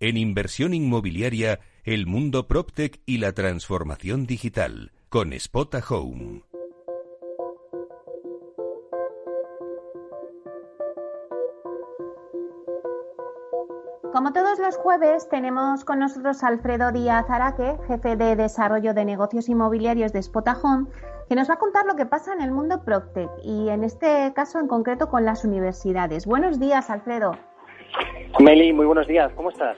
[0.00, 6.44] En inversión inmobiliaria, el mundo PropTech y la transformación digital, con Spota Home.
[14.12, 19.04] Como todos los jueves, tenemos con nosotros a Alfredo Díaz Araque, jefe de desarrollo de
[19.04, 20.86] negocios inmobiliarios de Spotahome,
[21.28, 24.32] que nos va a contar lo que pasa en el mundo PropTech y en este
[24.32, 26.24] caso en concreto con las universidades.
[26.24, 27.32] Buenos días, Alfredo.
[28.40, 29.32] Meli, muy buenos días.
[29.34, 29.76] ¿Cómo estás?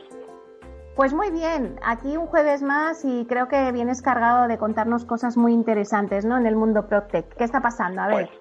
[0.96, 5.36] Pues muy bien, aquí un jueves más y creo que vienes cargado de contarnos cosas
[5.36, 6.36] muy interesantes, ¿no?
[6.36, 7.36] En el mundo PropTech.
[7.36, 8.03] ¿Qué está pasando?
[8.03, 8.29] A ver.
[8.29, 8.40] Pues,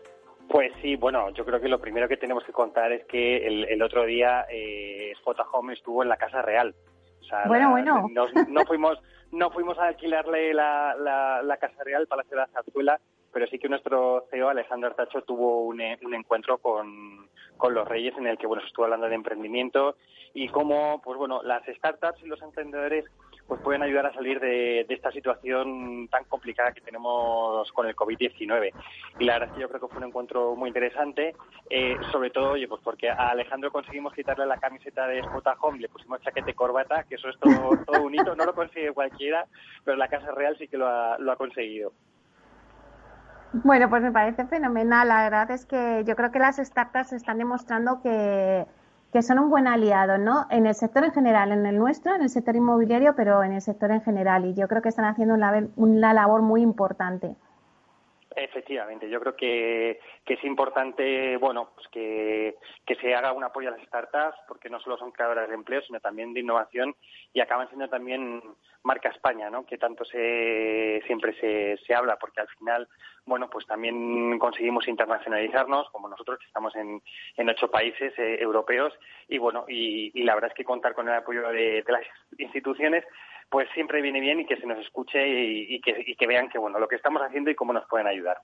[0.49, 3.81] pues sí, bueno, yo creo que lo primero que tenemos que contar es que el,
[3.81, 5.13] otro día eh,
[5.53, 6.75] Home estuvo en la Casa Real.
[7.47, 8.07] bueno, bueno.
[8.49, 8.99] no fuimos
[9.31, 10.95] no fuimos a alquilarle la,
[11.43, 12.99] la, Casa Real, Palacio de la Zarzuela,
[13.31, 17.27] pero sí que nuestro CEO, Alejandro Artacho, tuvo un, un encuentro con,
[17.69, 19.95] los Reyes en el que bueno se estuvo hablando de emprendimiento
[20.33, 23.05] y cómo pues bueno las startups y los emprendedores
[23.49, 28.71] pues pueden ayudar a salir de, esta situación tan complicada que tenemos con el COVID-19.
[29.17, 31.35] Y la verdad es que yo creo que fue un encuentro muy interesante,
[31.67, 35.79] eh, sobre todo, oye, pues porque a Alejandro conseguimos quitarle la camiseta de Spota Home,
[35.79, 38.93] le pusimos chaquete y corbata, que eso es todo, todo un hito, no lo consigue
[38.93, 39.47] cualquiera,
[39.83, 41.91] pero la Casa Real sí que lo ha, lo ha conseguido.
[43.51, 45.07] Bueno, pues me parece fenomenal.
[45.07, 48.67] La verdad es que yo creo que las startups están demostrando que,
[49.21, 50.45] son un buen aliado, ¿no?
[50.51, 53.61] En el sector en general, en el nuestro, en el sector inmobiliario, pero en el
[53.61, 54.45] sector en general.
[54.45, 57.35] Y yo creo que están haciendo una, una labor muy importante.
[58.35, 62.55] Efectivamente, yo creo que, es importante, bueno, pues que,
[63.01, 65.99] se haga un apoyo a las startups, porque no solo son creadoras de empleo, sino
[65.99, 66.95] también de innovación
[67.33, 68.41] y acaban siendo también
[68.83, 69.65] marca España, ¿no?
[69.65, 72.87] Que tanto se, siempre se, se habla, porque al final,
[73.25, 77.01] bueno, pues también conseguimos internacionalizarnos, como nosotros que estamos en,
[77.35, 78.93] en ocho países eh, europeos,
[79.27, 82.03] y bueno, y, la verdad es que contar con el apoyo de las
[82.37, 83.03] instituciones
[83.49, 86.87] pues siempre viene bien y que se nos escuche y, que, vean que bueno lo
[86.87, 88.37] que estamos haciendo y cómo nos pueden ayudar.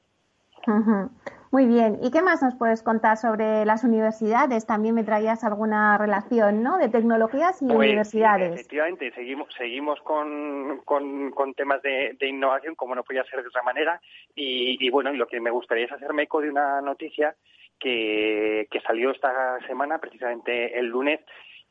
[1.52, 2.00] Muy bien.
[2.02, 4.66] ¿Y qué más nos puedes contar sobre las universidades?
[4.66, 6.78] También me traías alguna relación, ¿no?
[6.78, 8.54] De tecnologías y pues, universidades.
[8.54, 14.02] Efectivamente, seguimos, seguimos con, con, temas de, innovación, como no podía ser de otra manera.
[14.34, 17.36] Y, y, bueno, y lo que me gustaría es hacerme eco de una noticia
[17.80, 21.20] que, que salió esta semana, precisamente el lunes,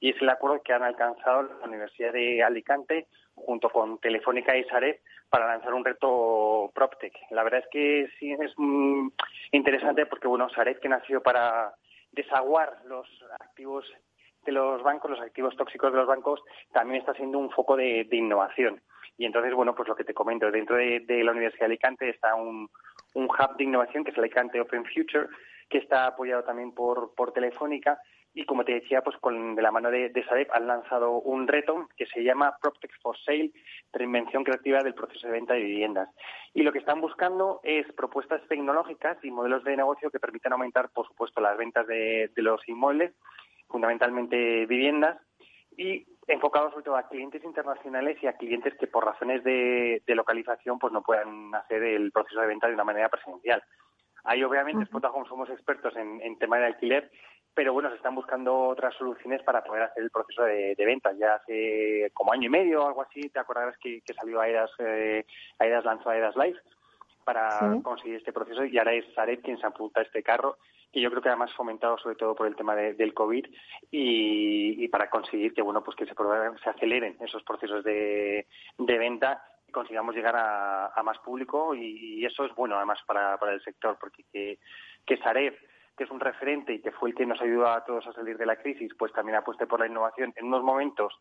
[0.05, 4.63] y es el acuerdo que han alcanzado la Universidad de Alicante junto con Telefónica y
[4.65, 5.01] Sareb
[5.31, 7.15] para lanzar un reto PropTech.
[7.31, 8.53] La verdad es que sí es
[9.51, 11.73] interesante porque, bueno, Sareb que nació para
[12.13, 13.09] desaguar los
[13.41, 13.91] activos
[14.45, 18.07] de los bancos, los activos tóxicos de los bancos, también está siendo un foco de,
[18.13, 18.83] innovación.
[19.17, 22.35] Y entonces, bueno, pues lo que te comento, dentro de, la Universidad de Alicante está
[22.35, 22.69] un,
[23.15, 25.29] hub de innovación que es Alicante Open Future,
[25.71, 27.99] que está apoyado también por Telefónica
[28.35, 31.47] y como te decía, pues con de la mano de, de Sareb han lanzado un
[31.47, 33.53] reto que se llama PropTech for Sale,
[33.93, 36.09] reinvención creativa del proceso de venta de viviendas.
[36.53, 40.91] Y lo que están buscando es propuestas tecnológicas y modelos de negocio que permitan aumentar,
[40.91, 43.15] por supuesto, las ventas de, los inmuebles,
[43.69, 45.17] fundamentalmente viviendas,
[45.77, 50.79] y enfocados sobre todo a clientes internacionales y a clientes que por razones de, localización
[50.81, 53.63] pues no puedan hacer el proceso de venta de una manera presencial.
[54.25, 57.11] Ahí obviamente uh somos expertos en, en tema de alquiler
[57.55, 61.17] pero bueno, se están buscando otras soluciones para poder hacer el proceso de, de ventas.
[61.19, 65.25] Ya hace como año y medio o algo así, te acordarás que, salió Aidas, eh,
[65.59, 66.59] Aidas lanzó Aidas Live
[67.25, 70.59] para conseguir este proceso y ahora es Sareb quien se apunta a este carro
[70.93, 73.47] que yo creo que además fomentado sobre todo por el tema del COVID
[73.91, 79.43] y, para conseguir que bueno pues que se, se aceleren esos procesos de, de venta
[79.67, 83.97] y consigamos llegar a, más público y, eso es bueno además para, para el sector
[83.99, 84.59] porque que,
[85.07, 85.55] que Sareb
[85.97, 88.37] que es un referente y que fue el que nos ayudó a todos a salir
[88.37, 91.15] de la crisis, pues también apueste por la innovación en unos momentos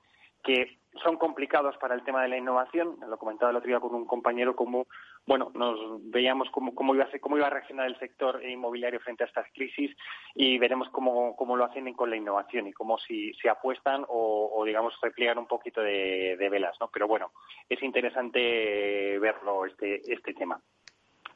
[0.43, 2.97] que son complicados para el tema de la innovación.
[3.07, 4.87] Lo comentaba el otro día con un compañero, como
[5.25, 5.79] bueno, nos
[6.11, 9.47] veíamos cómo, cómo, iba a cómo iba a reaccionar el sector inmobiliario frente a estas
[9.53, 9.95] crisis
[10.35, 14.63] y veremos cómo, cómo lo hacen con la innovación y cómo si, si apuestan o,
[14.65, 16.89] digamos, repliegan un poquito de, velas, ¿no?
[16.91, 17.31] Pero bueno,
[17.69, 20.59] es interesante verlo, este, este tema.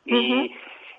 [0.05, 0.53] Y,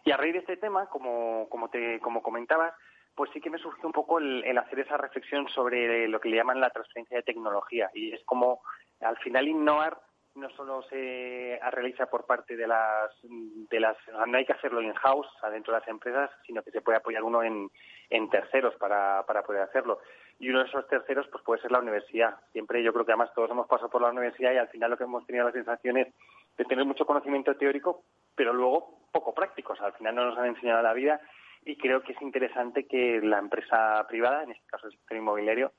[0.04, 2.74] y a raíz de este tema, como, como, te, como comentabas,
[3.14, 6.36] pues sí que me surgió un poco el, hacer esa reflexión sobre lo que le
[6.36, 7.90] llaman la transferencia de tecnología.
[7.92, 8.60] Y es como,
[9.00, 9.98] al final, innovar
[10.38, 13.96] no solo se realiza por parte de las, de las
[14.26, 17.42] no hay que hacerlo in-house, adentro de las empresas, sino que se puede apoyar uno
[17.42, 17.68] en,
[18.08, 19.98] en terceros para, para poder hacerlo.
[20.38, 22.36] Y uno de esos terceros pues puede ser la universidad.
[22.52, 24.96] Siempre yo creo que además todos hemos pasado por la universidad y al final lo
[24.96, 26.14] que hemos tenido la sensación es
[26.58, 28.02] de tener mucho conocimiento teórico,
[28.34, 29.80] pero luego poco prácticos.
[29.80, 31.20] Al final no nos han enseñado la vida
[31.64, 35.72] y creo que es interesante que la empresa privada, en este caso el sector inmobiliario,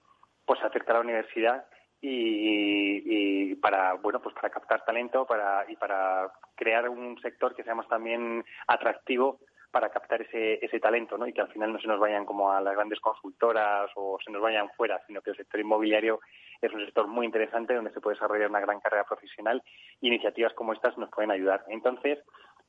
[0.45, 1.65] pues acerque a la universidad
[2.01, 7.87] y, para bueno pues para captar talento para y para crear un sector que seamos
[7.89, 9.41] también atractivo
[9.71, 11.27] para captar ese, ese talento ¿no?
[11.27, 14.31] y que al final no se nos vayan como a las grandes consultoras o se
[14.31, 16.21] nos vayan fuera, sino que el sector inmobiliario
[16.61, 20.53] es un sector muy interesante donde se puede desarrollar una gran carrera profesional y iniciativas
[20.53, 21.63] como estas nos pueden ayudar.
[21.67, 22.19] Entonces,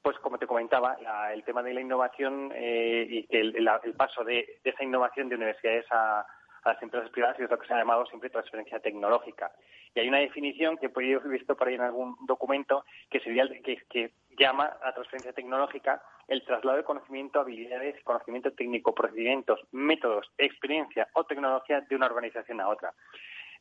[0.02, 0.96] pues como te comentaba,
[1.32, 5.86] el tema de la innovación eh, y el, el, paso de, esa innovación de universidades
[5.90, 6.26] a,
[6.64, 9.50] las empresas privadas es lo que se ha llamado siempre transferencia tecnológica.
[9.94, 13.78] Y hay una definición que he visto por ahí en algún documento que sería que,
[13.88, 21.08] que llama a transferencia tecnológica el traslado de conocimiento, habilidades, conocimiento técnico, procedimientos, métodos, experiencia
[21.14, 22.92] o tecnología de una organización a otra.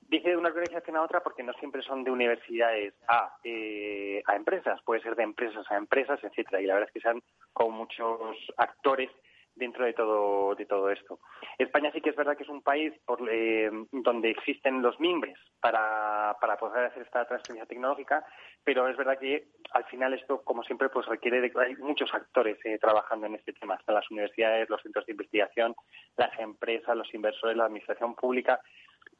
[0.09, 4.35] Dice de una organización a otra porque no siempre son de universidades a, eh, a
[4.35, 6.59] empresas, puede ser de empresas a empresas, etcétera.
[6.59, 7.21] Y la verdad es que sean
[7.53, 9.11] con muchos actores
[9.59, 11.19] dentro de todo de todo esto.
[11.59, 15.37] España sí que es verdad que es un país por, eh, donde existen los mimbres
[15.59, 18.25] para, para poder hacer esta transferencia tecnológica,
[18.63, 22.11] pero es verdad que al final esto, como siempre, pues requiere de que hay muchos
[22.13, 23.75] actores eh, trabajando en este tema.
[23.75, 25.75] Están las universidades, los centros de investigación,
[26.17, 28.59] las empresas, los inversores, la administración pública.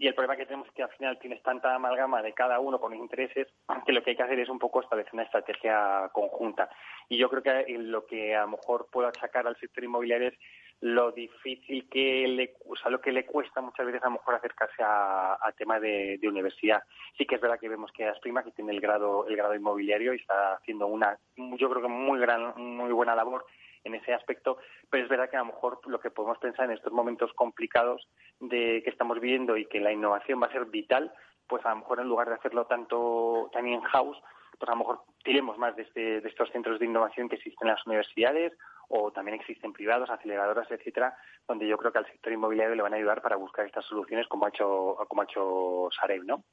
[0.02, 2.80] Y el problema que tenemos es que al final tienes tanta amalgama de cada uno
[2.80, 3.48] con intereses
[3.86, 6.70] que lo que hay que hacer es un poco establecer una estrategia conjunta.
[7.10, 10.38] Y yo creo que lo que a lo mejor puedo achacar al sector inmobiliario es
[10.80, 14.36] lo difícil que le, o sea, lo que le cuesta muchas veces a lo mejor
[14.36, 16.82] acercarse a, a temas de, universidad.
[17.18, 20.14] Sí que es verdad que vemos que Asprima, que tiene el grado, el grado inmobiliario
[20.14, 23.46] y está haciendo una, yo creo que muy gran, muy buena labor
[23.84, 24.58] en ese aspecto,
[24.90, 28.08] pero es verdad que a lo mejor lo que podemos pensar en estos momentos complicados
[28.40, 31.12] de que estamos viviendo y que la innovación va a ser vital,
[31.48, 34.22] pues a lo mejor en lugar de hacerlo tanto también in-house,
[34.58, 37.68] pues a lo mejor tiremos más de, este, de estos centros de innovación que existen
[37.68, 38.54] en las universidades
[38.90, 41.16] o también existen privados, aceleradoras, etcétera,
[41.48, 44.28] donde yo creo que al sector inmobiliario le van a ayudar para buscar estas soluciones
[44.28, 46.44] como ha hecho, como ha hecho Sareb, ¿no?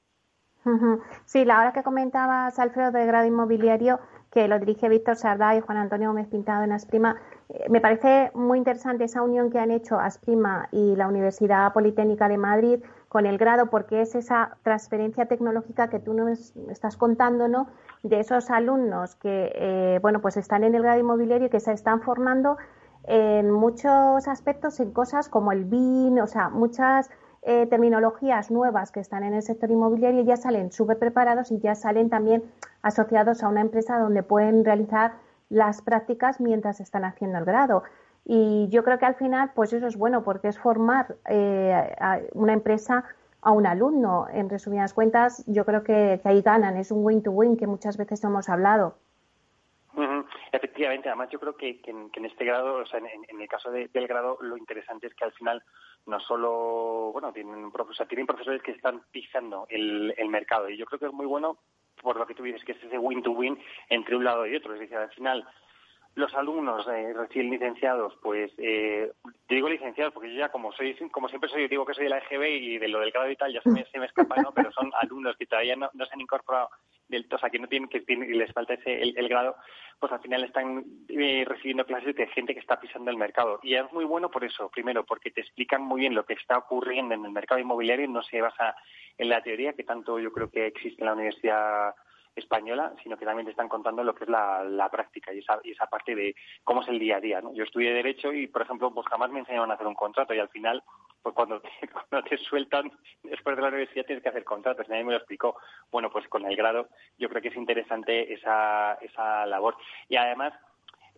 [1.24, 4.00] Sí, la hora que comentabas, Alfredo, del grado inmobiliario,
[4.30, 7.16] que lo dirige Víctor Sardá y Juan Antonio Gómez Pintado en Asprima,
[7.48, 12.28] eh, me parece muy interesante esa unión que han hecho Asprima y la Universidad Politécnica
[12.28, 17.48] de Madrid con el grado, porque es esa transferencia tecnológica que tú nos estás contando,
[17.48, 17.68] ¿no?
[18.02, 21.72] De esos alumnos que, eh, bueno, pues están en el grado inmobiliario y que se
[21.72, 22.58] están formando
[23.04, 27.10] en muchos aspectos en cosas como el BIN, o sea, muchas
[27.48, 31.76] eh, terminologías nuevas que están en el sector inmobiliario ya salen súper preparados y ya
[31.76, 32.42] salen también
[32.82, 35.12] asociados a una empresa donde pueden realizar
[35.48, 37.84] las prácticas mientras están haciendo el grado.
[38.24, 42.18] Y yo creo que al final, pues eso es bueno porque es formar eh, a
[42.32, 43.04] una empresa
[43.42, 44.26] a un alumno.
[44.32, 46.76] En resumidas cuentas, yo creo que, ahí ganan.
[46.76, 48.96] Es un win-to-win que muchas veces hemos hablado.
[50.52, 54.36] Efectivamente, además yo creo que, en, este grado, o sea, en, el caso del grado,
[54.40, 55.62] lo interesante es que al final
[56.06, 60.86] no solo, bueno, tienen, o tienen profesores que están pisando el, el mercado y yo
[60.86, 61.58] creo que es muy bueno
[62.02, 63.58] por lo que tú dices, que es ese win-to-win
[63.88, 64.74] entre un lado y otro.
[64.74, 65.46] Es decir, al final
[66.16, 69.12] los alumnos eh, recién licenciados, pues eh,
[69.50, 72.18] digo licenciados porque yo ya como soy, como siempre soy, digo que soy de la
[72.18, 74.50] EGB y de lo del grado y tal ya se me, se me escapa, ¿no?
[74.52, 76.70] Pero son alumnos que todavía no, no se han incorporado
[77.08, 79.56] del o sea, que no tienen que les falta ese el, grado,
[80.00, 83.74] pues al final están eh, recibiendo clases de gente que está pisando el mercado y
[83.74, 87.14] es muy bueno por eso, primero porque te explican muy bien lo que está ocurriendo
[87.14, 88.74] en el mercado inmobiliario y no se basa
[89.18, 91.94] en la teoría que tanto yo creo que existe en la universidad
[92.36, 95.58] española, sino que también te están contando lo que es la, la práctica y esa,
[95.64, 97.40] y esa parte de cómo es el día a día.
[97.40, 97.52] ¿no?
[97.54, 100.38] Yo estudié Derecho y, por ejemplo, pues jamás me enseñaron a hacer un contrato y
[100.38, 100.82] al final,
[101.22, 104.88] pues cuando te, cuando te sueltan después de la universidad tienes que hacer contratos.
[104.88, 105.56] Nadie me lo explicó.
[105.90, 106.88] Bueno, pues con el grado
[107.18, 109.76] yo creo que es interesante esa, esa labor.
[110.08, 110.52] Y además,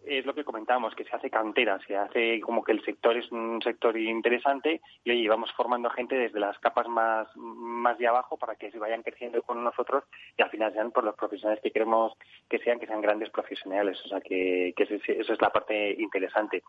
[0.08, 3.30] es lo que comentábamos, que se hace cantera, se hace como que el sector es
[3.30, 8.36] un sector interesante y oye, vamos formando gente desde las capas más, más de abajo
[8.36, 10.04] para que se vayan creciendo con nosotros
[10.36, 12.12] y al final sean por los profesionales que queremos
[12.48, 13.98] que sean, que sean grandes profesionales.
[14.04, 16.62] O sea, que, que eso es la parte interesante.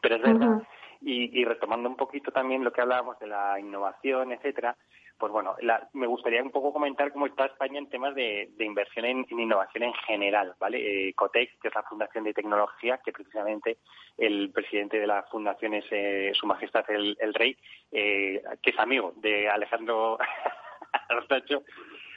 [0.00, 0.62] Pero es verdad,
[1.02, 4.76] y, y retomando un poquito también lo que hablábamos de la innovación, etcétera,
[5.22, 5.54] pues bueno,
[5.92, 9.94] me gustaría un poco comentar cómo está España en temas de, inversión en, innovación en
[9.94, 11.10] general, ¿vale?
[11.10, 13.78] Eh, Cotex, que es la Fundación de Tecnología, que precisamente
[14.18, 17.56] el presidente de la fundación es eh, Su Majestad el, Rey,
[17.92, 20.18] eh, que es amigo de Alejandro
[21.08, 21.62] Artacho,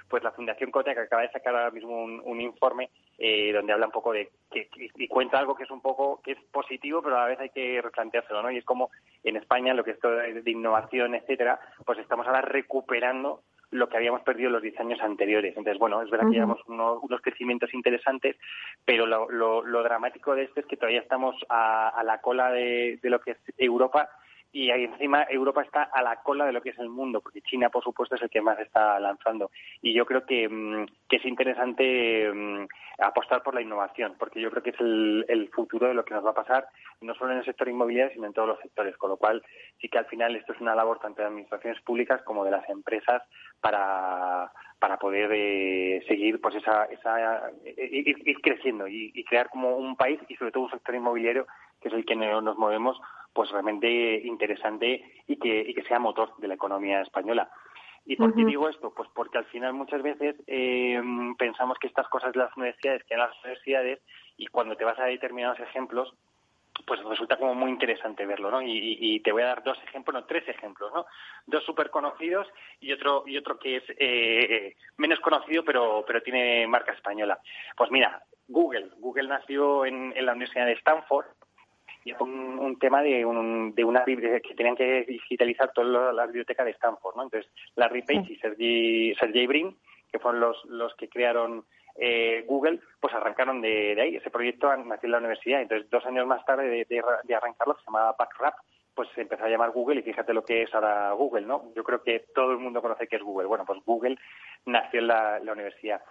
[0.10, 3.92] pues la Fundación Cotec acaba de sacar ahora mismo un, informe eh, donde habla un
[3.92, 7.22] poco de que, y cuenta algo que es un poco que es positivo, pero a
[7.22, 8.52] la vez hay que replanteárselo, ¿no?
[8.52, 8.90] Y es como
[9.26, 13.42] en España lo que es todo de innovación, etcétera, pues estamos ahora recuperando
[13.72, 15.56] lo que habíamos perdido los 10 años anteriores.
[15.58, 18.38] Entonces, bueno, es verdad que llevamos unos, crecimientos interesantes,
[18.86, 23.10] pero lo, lo, dramático de esto es que todavía estamos a, la cola de, de,
[23.10, 24.10] lo que es Europa
[24.56, 27.42] y ahí encima Europa está a la cola de lo que es el mundo, porque
[27.42, 29.52] China, por supuesto, es el que más está lanzando.
[29.82, 32.66] Y yo creo que, mm, es interesante mm,
[33.00, 36.26] apostar por la innovación, porque yo creo que es el, futuro de lo que nos
[36.26, 36.68] va a pasar,
[37.02, 38.96] no solo en el sector inmobiliario, sino en todos los sectores.
[38.96, 39.44] Con lo cual,
[39.82, 42.68] sí que al final esto es una labor tanto de administraciones públicas como de las
[42.70, 43.24] empresas
[43.60, 49.76] para, para poder eh, seguir pues esa, esa eh, ir, creciendo y, y, crear como
[49.76, 51.46] un país y sobre todo un sector inmobiliario
[51.86, 53.00] que es el que nos movemos
[53.32, 53.88] pues realmente
[54.24, 57.52] interesante y que, y que sea motor de la economía española.
[58.08, 58.92] ¿Y por qué digo esto?
[58.96, 61.00] Pues porque al final muchas veces eh,
[61.38, 64.00] pensamos que estas cosas de las universidades, que en las universidades,
[64.38, 66.12] y cuando te vas a determinados ejemplos,
[66.88, 68.64] pues resulta como muy interesante verlo, ¿no?
[68.64, 71.06] Y, te voy a dar dos ejemplos, no, tres ejemplos, ¿no?
[71.46, 72.48] Dos súper conocidos
[72.80, 77.40] y otro, y otro que es eh, menos conocido, pero, pero tiene marca española.
[77.78, 78.90] Pues mira, Google.
[78.98, 81.28] Google nació en, en la Universidad de Stanford
[82.06, 86.64] y es un, tema de, un, de una que tenían que digitalizar toda la, biblioteca
[86.64, 87.24] de Stanford, ¿no?
[87.24, 89.76] Entonces, Larry Page y Sergey, Sergey Brin,
[90.12, 94.18] que fueron los, los que crearon eh, Google, pues arrancaron de, ahí.
[94.18, 95.64] Ese proyecto nació en la universidad.
[95.64, 98.54] Entonces, dos años más tarde de, de, arrancarlo, se llamaba Backrap,
[98.94, 101.74] pues se empezó a llamar Google y fíjate lo que es ahora Google, ¿no?
[101.76, 103.48] Yo creo que todo el mundo conoce que es Google.
[103.48, 104.18] Bueno, pues Google
[104.68, 106.02] nació en la, la universidad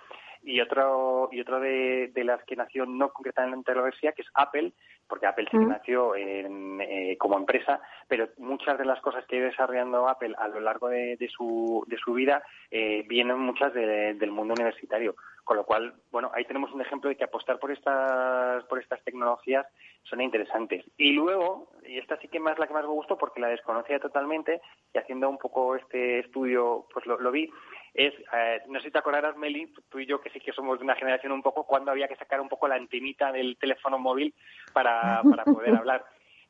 [0.45, 4.23] y otro y otro de, de, las que nació no concretamente en la universidad que
[4.23, 4.73] es Apple
[5.09, 5.69] porque Apple sí que mm.
[5.69, 10.35] nació en, eh, como empresa pero muchas de las cosas que ha ido desarrollando Apple
[10.39, 15.17] a lo largo de, de su, de su vida eh, vienen muchas del mundo universitario
[15.45, 19.03] con lo cual bueno ahí tenemos un ejemplo de que apostar por estas por estas
[19.05, 19.67] tecnologías
[20.03, 23.41] son interesantes y luego y esta sí que más la que más me gustó porque
[23.41, 24.61] la desconocía totalmente
[24.93, 27.51] y haciendo un poco este estudio pues lo, lo vi
[27.95, 30.79] es, eh, no sé si te acordarás, Meli, tú y yo que sí que somos
[30.79, 33.99] de una generación un poco, cuando había que sacar un poco la antenita del teléfono
[33.99, 34.35] móvil
[34.73, 36.05] para, para poder hablar.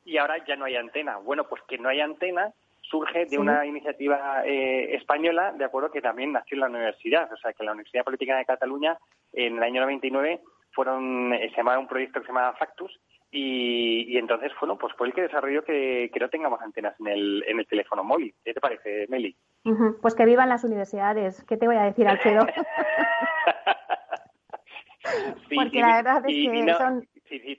[0.07, 1.19] Y ahora ya no hay antena.
[1.19, 2.53] Bueno, pues que no hay antena
[2.91, 7.33] surge de una iniciativa eh, española, de acuerdo, que también nació en la universidad.
[7.33, 8.99] O sea, que la Universidad Política de Cataluña,
[9.33, 10.41] en el año 99,
[10.73, 13.01] fueron, eh, se llamaba un proyecto que se llamaba Factus,
[13.37, 17.45] y, entonces, bueno, pues fue el que desarrolló que, que no tengamos antenas en el,
[17.49, 18.33] en el teléfono móvil.
[18.45, 19.37] ¿Qué te parece, Meli?
[20.01, 21.45] Pues que vivan las universidades.
[21.49, 22.47] ¿Qué te voy a decir, Alfredo?
[25.55, 27.09] Porque la verdad es que son...
[27.29, 27.59] Sí, sí,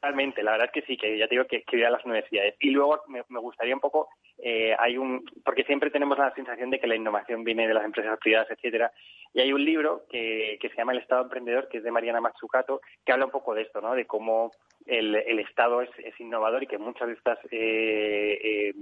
[0.00, 0.42] totalmente.
[0.42, 2.54] La verdad es que sí, que ya te digo que, que vivan las universidades.
[2.58, 4.08] Y luego me, me gustaría un poco,
[4.42, 5.24] eh, hay un...
[5.44, 8.92] Porque siempre tenemos la sensación de que la innovación viene de las empresas privadas, etcétera.
[9.32, 12.20] Y hay un libro que, que se llama El Estado Emprendedor, que es de Mariana
[12.20, 13.94] Matsukato, que habla un poco de esto, ¿no?
[13.94, 14.50] De cómo
[14.86, 18.74] el, el Estado es, innovador y que muchas de estas eh, eh,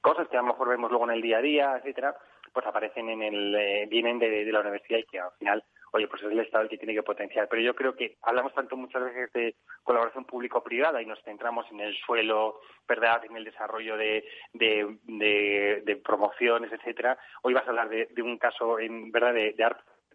[0.00, 2.14] cosas que a lo mejor vemos luego en el día a día, etcétera,
[2.52, 6.22] pues aparecen en el, eh, vienen de, la universidad y que al final, oye, pues
[6.22, 7.48] es el Estado el que tiene que potenciar.
[7.48, 11.80] Pero yo creo que hablamos tanto muchas veces de colaboración público-privada y nos centramos en
[11.80, 17.18] el suelo, ¿verdad?, en el desarrollo de, de, promociones, etcétera.
[17.42, 19.64] Hoy vas a hablar de, un caso, en verdad, de, de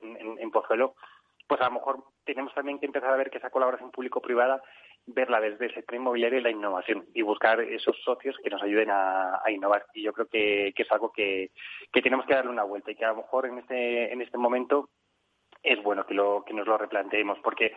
[0.01, 0.96] en, en Pozuelo,
[1.48, 4.62] pues a lo mejor tenemos también que empezar a ver que esa colaboración público-privada
[5.07, 8.89] verla desde el sector inmobiliario y la innovación y buscar esos socios que nos ayuden
[8.91, 9.86] a, innovar.
[9.93, 11.51] Y yo creo que, es algo que,
[12.03, 14.89] tenemos que darle una vuelta y que a lo mejor en este, en este momento
[15.63, 17.73] es bueno que, lo, que nos lo replanteemos porque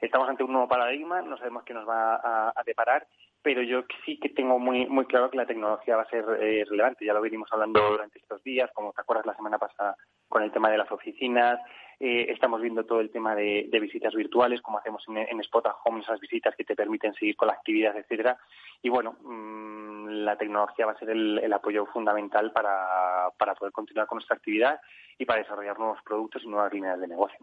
[0.00, 3.06] estamos ante un nuevo paradigma, no sabemos qué nos va a, deparar,
[3.42, 6.64] pero yo sí que tengo muy muy claro que la tecnología va a ser eh,
[6.68, 7.04] relevante.
[7.04, 9.96] Ya lo venimos hablando durante estos días, como te acuerdas la semana pasada
[10.28, 11.60] con el tema de las oficinas,
[12.00, 16.00] eh, estamos viendo todo el tema de, visitas virtuales, como hacemos en, en Spot Home,
[16.00, 18.36] esas visitas que te permiten seguir con la actividad, etcétera.
[18.82, 24.06] Y bueno, mm, la tecnología va a ser el, apoyo fundamental para, para poder continuar
[24.06, 24.80] con nuestra actividad
[25.18, 27.38] y para desarrollar nuevos productos y nuevas líneas de negocio.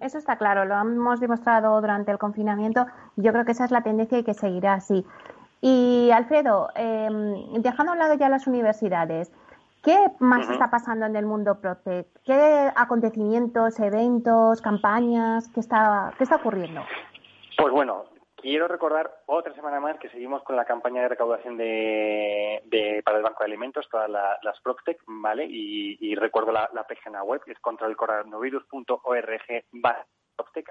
[0.00, 2.86] Eso está claro, lo hemos demostrado durante el confinamiento.
[3.16, 5.04] Yo creo que esa es la tendencia y que seguirá así.
[5.60, 7.08] Y Alfredo, eh,
[7.58, 9.32] dejando a un lado ya las universidades,
[9.82, 12.18] ¿Qué más está pasando en el mundo Protect?
[12.24, 16.82] ¿Qué acontecimientos, eventos, campañas, qué está, qué está ocurriendo?
[17.56, 18.04] Pues bueno,
[18.36, 23.22] quiero recordar otra semana más que seguimos con la campaña de recaudación de, para el
[23.22, 25.46] Banco de Alimentos, todas las Protect, ¿vale?
[25.48, 27.58] Y, recuerdo la, página web, que es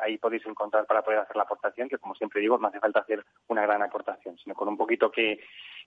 [0.01, 2.99] ahí podéis encontrar para poder hacer la aportación, que como siempre digo, no hace falta
[2.99, 5.39] hacer una gran aportación, sino con un poquito que,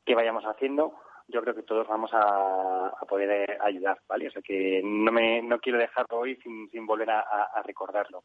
[0.04, 0.94] que vayamos haciendo,
[1.28, 4.28] yo creo que todos vamos a, poder eh, ayudar, ¿vale?
[4.28, 8.24] O sea que no me no quiero dejarlo hoy sin, sin volver a, recordarlo.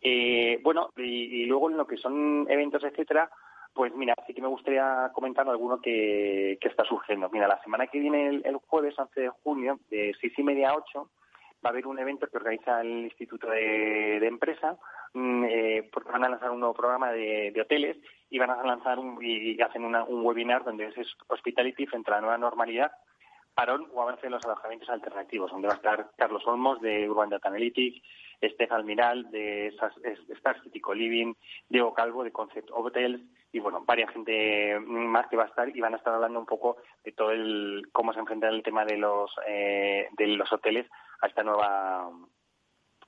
[0.00, 3.30] Eh, bueno, y, luego en lo que son eventos, etcétera,
[3.72, 7.28] pues mira, sí que me gustaría comentar alguno que, que está surgiendo.
[7.30, 10.76] Mira, la semana que viene, el, jueves 11 de junio, de seis y media a
[10.76, 11.10] ocho,
[11.64, 14.76] va a haber un evento que organiza el Instituto de, Empresa,
[15.14, 17.96] mm, eh, porque van a lanzar un nuevo programa de, hoteles
[18.30, 22.20] y van a lanzar un, y, hacen un webinar donde es Hospitality frente a la
[22.20, 22.92] nueva normalidad
[23.54, 27.28] parón o avance de los alojamientos alternativos, donde va a estar Carlos Olmos de Urban
[27.28, 28.00] Data Analytics,
[28.40, 31.34] Estefan Miral de Star City Co-Living,
[31.68, 33.20] Diego Calvo de Concept Hotels
[33.52, 36.46] y bueno, varias gente más que va a estar y van a estar hablando un
[36.46, 40.86] poco de todo el cómo se enfrenta el tema de los eh, de los hoteles
[41.20, 42.10] a esta nueva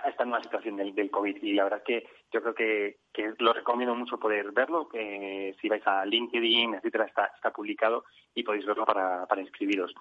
[0.04, 1.42] a esta nueva situación del, del COVID.
[1.42, 5.54] Y la verdad es que yo creo que, que lo recomiendo mucho poder verlo, que
[5.61, 8.04] si vais a LinkedIn, etcétera, está, está publicado
[8.35, 9.95] y podéis verlo para, para inscribiros.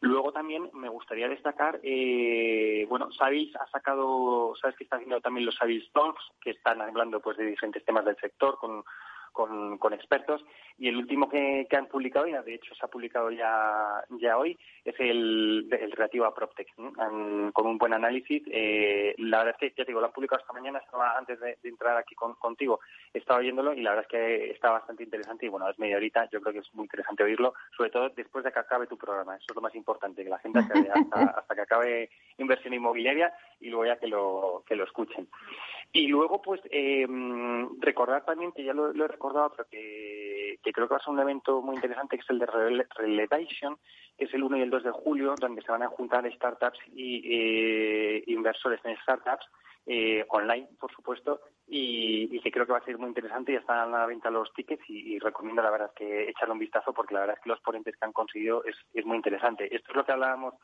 [0.00, 5.46] Luego también me gustaría destacar, eh, bueno, Savis ha sacado, sabes que está haciendo también
[5.46, 8.84] los Savis Talks, que están hablando pues de diferentes temas del sector con
[9.34, 10.42] con, con expertos
[10.78, 14.38] y el último que, que, han publicado, y de hecho se ha publicado ya, ya
[14.38, 18.42] hoy, es el, el relativo a PropTech, con un buen análisis.
[18.50, 21.38] Eh, la verdad es que, ya te digo, lo han publicado esta mañana, estaba antes
[21.40, 22.80] de, entrar aquí con, contigo,
[23.12, 26.28] estaba oyéndolo y la verdad es que está bastante interesante y bueno, es media horita,
[26.30, 29.36] yo creo que es muy interesante oírlo, sobre todo después de que acabe tu programa,
[29.36, 33.68] eso es lo más importante, que la gente hasta, hasta que acabe inversión inmobiliaria y
[33.68, 35.28] luego ya que lo, que lo escuchen.
[35.96, 37.06] Y luego, pues, eh,
[37.78, 41.20] recordar también, que ya lo, he recordado, pero que, creo que va a ser un
[41.20, 42.46] evento muy interesante, que es el de
[42.96, 43.78] Relevation,
[44.18, 46.80] que es el 1 y el 2 de julio, donde se van a juntar startups
[46.96, 49.46] y eh, inversores en startups,
[49.86, 53.52] eh, online, por supuesto, y, que creo que va a ser muy interesante.
[53.52, 56.92] Ya están a la venta los tickets y, recomiendo, la verdad, que echarle un vistazo,
[56.92, 59.72] porque la verdad es que los ponentes que han conseguido es muy interesante.
[59.72, 60.54] Esto es lo que hablábamos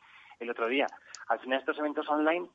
[0.40, 0.88] el otro día.
[1.28, 2.49] Al final, estos eventos online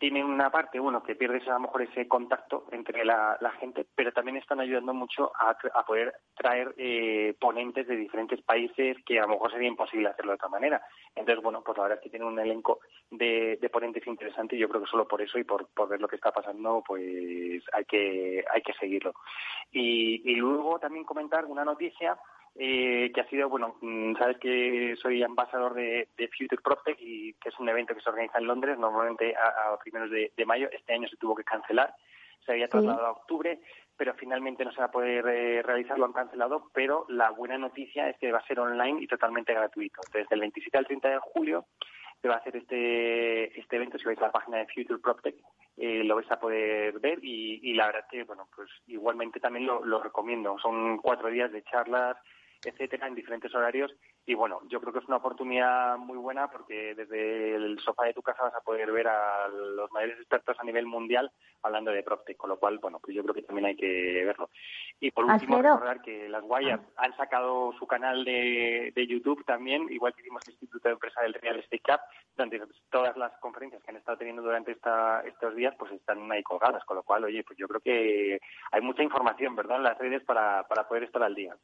[0.00, 4.12] tienen una parte, bueno, que pierdes a lo mejor ese contacto entre la, gente, pero
[4.12, 5.54] también están ayudando mucho a,
[5.84, 10.36] poder traer eh, ponentes de diferentes países que a lo mejor sería imposible hacerlo de
[10.36, 10.82] otra manera.
[11.14, 12.80] Entonces, bueno, pues la verdad es que tienen un elenco
[13.10, 16.16] de, ponentes interesante y yo creo que solo por eso y por, ver lo que
[16.16, 19.12] está pasando, pues hay que, hay que seguirlo.
[19.70, 22.18] Y, y luego también comentar una noticia
[22.56, 27.48] eh, que ha sido, bueno, mm, sabes que soy ambasador de, Future Proptech y que
[27.48, 30.68] es un evento que se organiza en Londres normalmente a, primeros de, mayo.
[30.72, 31.94] Este año se tuvo que cancelar,
[32.44, 33.60] se había trasladado a octubre,
[33.96, 37.58] pero finalmente no se va a poder eh, realizar, lo han cancelado, pero la buena
[37.58, 40.00] noticia es que va a ser online y totalmente gratuito.
[40.06, 41.66] Entonces, del 27 al 30 de julio
[42.20, 45.36] se va a hacer este, este evento, si vais a la página de Future PropTech,
[45.76, 49.84] eh, lo vais a poder ver y, la verdad que, bueno, pues igualmente también lo,
[49.84, 50.58] lo recomiendo.
[50.58, 52.16] Son cuatro días de charlas,
[52.64, 53.94] etcétera, en diferentes horarios.
[54.26, 58.14] Y bueno, yo creo que es una oportunidad muy buena porque desde el sofá de
[58.14, 61.30] tu casa vas a poder ver a los mayores expertos a nivel mundial
[61.62, 64.50] hablando de PropTech, con lo cual, bueno, pues yo creo que también hay que verlo.
[64.98, 67.04] Y por último, recordar que las Guayas ah.
[67.04, 71.22] han sacado su canal de, de YouTube también, igual que hicimos el Instituto de Empresa
[71.22, 72.00] del Real Estate Cup,
[72.36, 76.42] donde todas las conferencias que han estado teniendo durante esta, estos días pues están ahí
[76.42, 78.40] colgadas, con lo cual, oye, pues yo creo que
[78.72, 81.56] hay mucha información, ¿verdad?, en las redes para, para poder estar al día.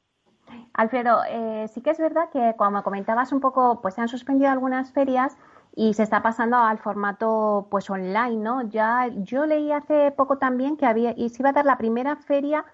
[0.75, 4.51] Alfredo, eh, sí que es verdad que como comentabas un poco, pues se han suspendido
[4.51, 5.37] algunas ferias
[5.75, 8.63] y se está pasando al formato pues online, ¿no?
[8.63, 12.17] Ya yo leí hace poco también que había y se iba a dar la primera
[12.17, 12.65] feria,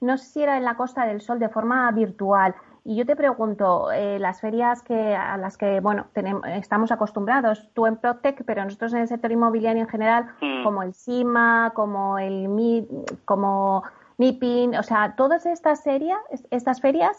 [0.00, 2.54] no sé si era en la Costa del Sol de forma virtual.
[2.84, 7.68] Y yo te pregunto, eh, las ferias que a las que bueno tenemos, estamos acostumbrados,
[7.74, 10.64] tú en Protec, pero nosotros en el sector inmobiliario en general, mm.
[10.64, 12.88] como el SIMA, como el MI,
[13.26, 13.84] como
[14.20, 17.18] MIPIN, o sea, todas estas ferias, estas ferias,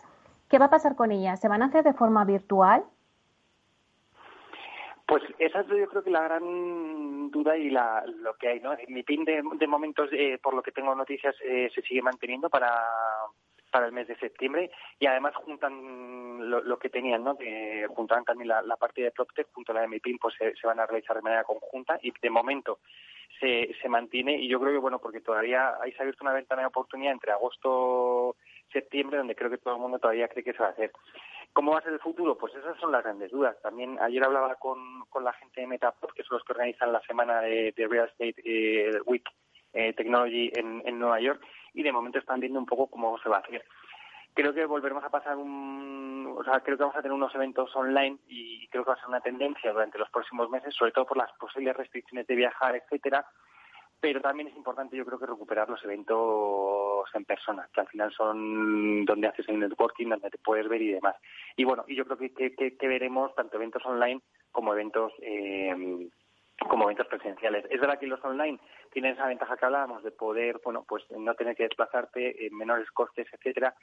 [0.51, 1.41] ¿qué va a pasar con ellas?
[1.41, 2.83] ¿Se van a hacer de forma virtual?
[5.07, 8.75] Pues esa es yo creo que la gran duda y la, lo que hay, ¿no?
[8.87, 12.71] MIPIN de, de momentos, eh, por lo que tengo noticias, eh, se sigue manteniendo para,
[13.71, 17.35] para el mes de septiembre y además juntan lo, que tenían, ¿no?
[17.35, 20.67] Que juntan también la, parte de PropTech junto a la de MIPIN, pues se, se,
[20.67, 22.77] van a realizar de manera conjunta y de momento
[23.41, 26.33] se, se mantiene y yo creo que bueno porque todavía ahí se ha abierto una
[26.33, 28.37] ventana de oportunidad entre agosto
[28.71, 30.91] septiembre donde creo que todo el mundo todavía cree que se va a hacer.
[31.51, 33.59] Cómo va a ser el futuro pues esas son las grandes dudas.
[33.61, 37.01] También ayer hablaba con, con la gente de Metapod que son los que organizan la
[37.01, 39.27] semana de, Real Estate eh, Week
[39.73, 43.29] eh, Technology en, en Nueva York y de momento están viendo un poco cómo se
[43.29, 43.63] va a hacer
[44.33, 47.75] creo que volveremos a pasar un, o sea, creo que vamos a tener unos eventos
[47.75, 51.05] online y creo que va a ser una tendencia durante los próximos meses, sobre todo
[51.05, 53.25] por las posibles restricciones de viajar, etcétera.
[53.99, 58.11] Pero también es importante, yo creo que recuperar los eventos en persona, que al final
[58.11, 61.15] son donde haces el networking, donde te puedes ver y demás.
[61.55, 66.09] Y bueno, y yo creo que, que, veremos tanto eventos online como eventos eh,
[66.67, 67.65] como eventos presenciales.
[67.69, 68.59] Es verdad que los online
[68.91, 72.89] tienen esa ventaja que hablábamos de poder, bueno, pues no tener que desplazarte, en menores
[72.91, 73.75] costes, etcétera,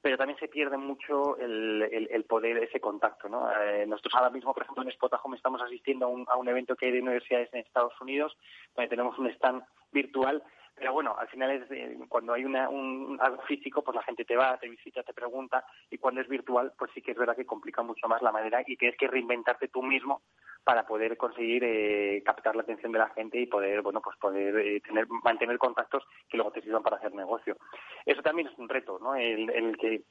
[0.00, 3.28] pero también se pierde mucho el, el, poder, ese contacto.
[3.28, 3.50] ¿no?
[3.50, 6.76] Eh, nosotros ahora mismo, por ejemplo, en Spotahome estamos asistiendo a un, a un evento
[6.76, 8.36] que hay de universidades en Estados Unidos,
[8.74, 10.42] donde tenemos un stand virtual,
[10.76, 14.26] pero bueno, al final es eh, cuando hay una, un, algo físico, pues la gente
[14.26, 17.34] te va, te visita, te pregunta, y cuando es virtual, pues sí que es verdad
[17.34, 20.20] que complica mucho más la manera y tienes que reinventarte tú mismo
[20.62, 24.58] para poder conseguir eh, captar la atención de la gente y poder, bueno, pues poder
[24.58, 27.56] eh, tener, mantener contactos que luego te sirvan para hacer negocio.
[28.04, 29.14] Eso también es un reto, ¿no?
[29.14, 30.02] El, el que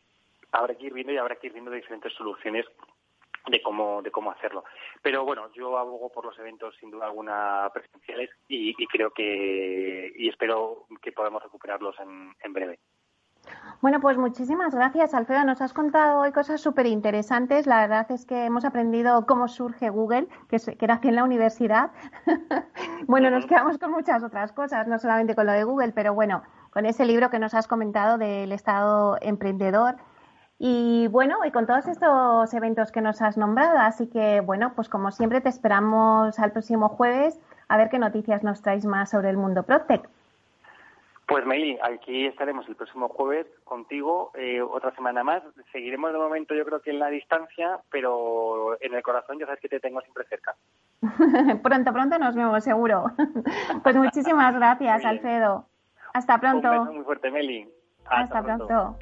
[0.52, 2.66] habrá que ir viendo y habrá que ir viendo diferentes soluciones
[3.50, 4.64] de cómo de cómo hacerlo.
[5.02, 10.30] Pero bueno, yo abogo por los eventos sin duda alguna presenciales y, creo que y
[10.30, 12.80] espero que podamos recuperarlos en, en breve.
[13.82, 15.44] Bueno, pues muchísimas gracias, Alfredo.
[15.44, 17.68] Nos has contado hoy cosas súper interesantes.
[17.68, 21.24] La verdad es que hemos aprendido cómo surge Google, que, que era aquí en la
[21.24, 21.92] universidad.
[23.08, 26.42] bueno, nos quedamos con muchas otras cosas, no solamente con lo de Google, pero bueno,
[26.72, 29.98] con ese libro que nos has comentado del Estado emprendedor
[30.58, 34.90] y bueno, y con todos estos eventos que nos has nombrado, así que bueno, pues
[34.90, 39.30] como siempre te esperamos al próximo jueves a ver qué noticias nos traes más sobre
[39.30, 40.08] el mundo Protec.
[41.28, 45.42] Pues Meili, aquí estaremos el próximo jueves contigo, eh, otra semana más.
[45.72, 49.60] Seguiremos de momento yo creo que en la distancia, pero en el corazón ya sabes
[49.60, 50.56] que te tengo siempre cerca.
[51.64, 53.06] pronto, pronto nos vemos, seguro.
[53.84, 55.66] pues muchísimas gracias, Alfredo.
[56.14, 56.72] Hasta pronto.
[56.72, 57.68] Un beso muy fuerte, Meli.
[58.06, 58.96] Hasta, pronto.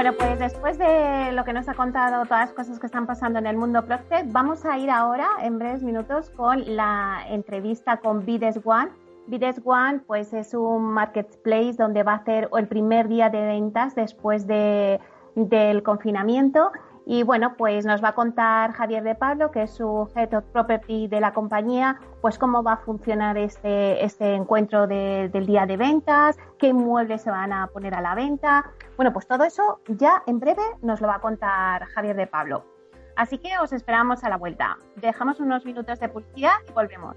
[0.00, 3.38] Bueno, pues después de lo que nos ha contado, todas las cosas que están pasando
[3.38, 8.24] en el mundo Procter, vamos a ir ahora en breves minutos con la entrevista con
[8.24, 8.90] Bides One.
[9.26, 13.94] Bides One, pues es un marketplace donde va a hacer el primer día de ventas
[13.94, 15.00] después de,
[15.34, 16.72] del confinamiento
[17.06, 20.44] y bueno, pues nos va a contar Javier de Pablo, que es su Head of
[20.52, 25.76] Property de la compañía, pues cómo va a funcionar este, este encuentro del día de
[25.76, 28.70] ventas, qué inmuebles se van a poner a la venta.
[28.96, 32.64] Bueno, pues todo eso ya en breve nos lo va a contar Javier de Pablo.
[33.16, 34.78] Así que os esperamos a la vuelta.
[34.96, 37.16] Dejamos unos minutos de publicidad y volvemos.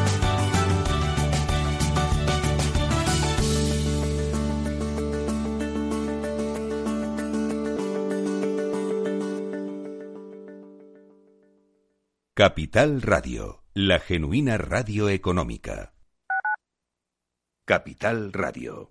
[12.43, 15.93] Capital Radio, la genuina radio económica.
[17.67, 18.90] Capital Radio.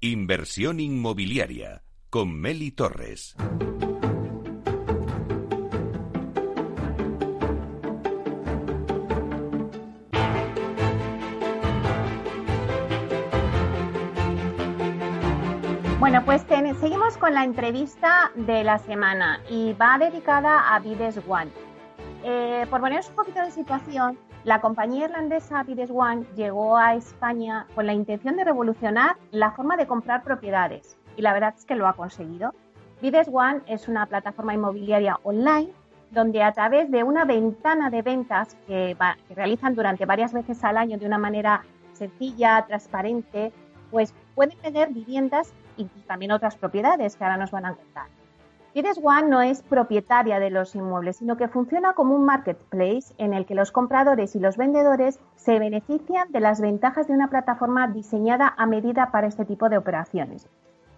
[0.00, 3.34] Inversión inmobiliaria con Meli Torres.
[15.98, 16.42] Bueno, pues
[16.78, 21.50] seguimos con la entrevista de la semana y va dedicada a Vides One.
[22.22, 24.16] Eh, por poneros un poquito de situación,
[24.48, 29.76] la compañía irlandesa Bides One llegó a España con la intención de revolucionar la forma
[29.76, 32.54] de comprar propiedades y la verdad es que lo ha conseguido.
[33.02, 35.70] Bides One es una plataforma inmobiliaria online
[36.12, 38.96] donde a través de una ventana de ventas que,
[39.28, 43.52] que realizan durante varias veces al año de una manera sencilla, transparente,
[43.90, 48.06] pues pueden vender viviendas y también otras propiedades que ahora nos van a contar.
[48.74, 53.32] Fides One no es propietaria de los inmuebles, sino que funciona como un marketplace en
[53.32, 57.88] el que los compradores y los vendedores se benefician de las ventajas de una plataforma
[57.88, 60.48] diseñada a medida para este tipo de operaciones.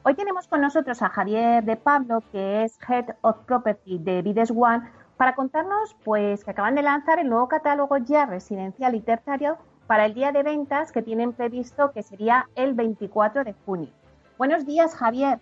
[0.02, 4.50] Hoy tenemos con nosotros a Javier de Pablo, que es Head of Property de Vides
[4.50, 9.59] One, para contarnos pues que acaban de lanzar el nuevo catálogo ya residencial y terciario
[9.87, 13.90] para el día de ventas que tienen previsto que sería el 24 de junio.
[14.38, 15.38] Buenos días, Javier.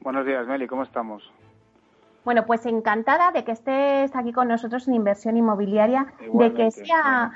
[0.00, 1.32] Buenos días, Meli, ¿cómo estamos?
[2.24, 7.32] Bueno, pues encantada de que estés aquí con nosotros en inversión inmobiliaria, de que sea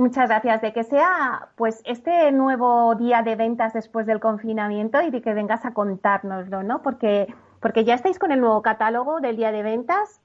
[0.00, 0.62] Muchas gracias.
[0.62, 5.34] De que sea pues este nuevo día de ventas después del confinamiento y de que
[5.34, 6.80] vengas a contárnoslo, ¿no?
[6.80, 7.26] Porque,
[7.60, 10.22] porque ya estáis con el nuevo catálogo del día de ventas.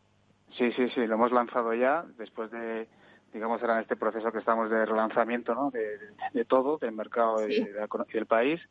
[0.52, 2.88] Sí, sí, sí, lo hemos lanzado ya después de,
[3.34, 5.72] digamos, era en este proceso que estamos de relanzamiento, ¿no?
[5.72, 7.68] De, todo, del mercado y
[8.14, 8.62] del país.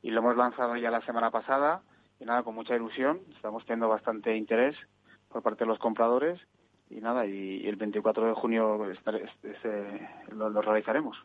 [0.00, 1.82] Y lo hemos lanzado ya la semana pasada
[2.18, 4.76] y nada, con mucha ilusión, estamos teniendo bastante interés
[5.28, 6.40] por parte de los compradores
[6.88, 11.16] y nada, y, el 24 de junio este, lo, realizaremos.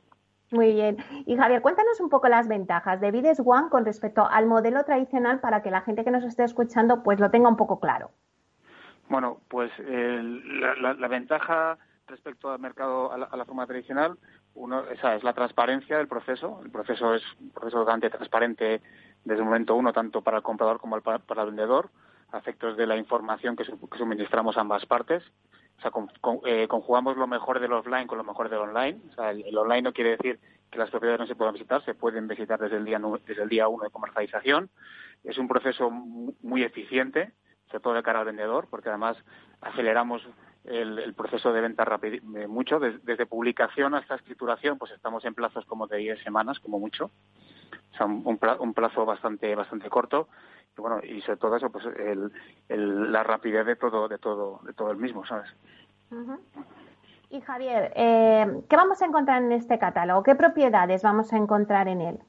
[0.52, 0.98] Muy bien.
[1.26, 5.40] Y Javier, cuéntanos un poco las ventajas de Vides One con respecto al modelo tradicional
[5.40, 8.12] para que la gente que nos esté escuchando pues lo tenga un poco claro.
[9.08, 11.78] Bueno, pues la, ventaja
[12.08, 14.18] respecto al mercado, a la, forma tradicional,
[14.54, 16.60] uno, esa es la transparencia del proceso.
[16.64, 18.82] El proceso es un proceso bastante transparente
[19.24, 21.90] desde el momento uno, tanto para el comprador como para, el vendedor,
[22.32, 23.66] a efectos de la información que,
[23.98, 25.24] suministramos a ambas partes.
[25.78, 25.92] O sea,
[26.46, 29.00] eh, conjugamos lo mejor del offline con lo mejor del online.
[29.12, 31.94] O sea, el, online no quiere decir que las propiedades no se puedan visitar, se
[31.94, 34.70] pueden visitar desde el día, desde el día uno de comercialización.
[35.24, 37.32] Es un proceso muy eficiente,
[37.68, 39.18] sobre todo de cara al vendedor, porque además
[39.60, 40.26] aceleramos
[40.64, 42.80] el, proceso de venta rápido, mucho.
[42.80, 47.12] Desde, publicación hasta escrituración, pues estamos en plazos como de 10 semanas, como mucho
[48.02, 50.28] sea, un, plazo bastante bastante corto.
[50.78, 54.74] Y bueno y sobre todo eso pues el, la rapidez de todo de todo de
[54.74, 55.54] todo el mismo sabes
[57.30, 61.90] y Javier eh, qué vamos a encontrar en este catálogo qué propiedades vamos a encontrar
[61.90, 62.20] en él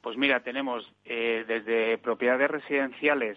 [0.00, 3.36] pues mira tenemos eh, desde propiedades residenciales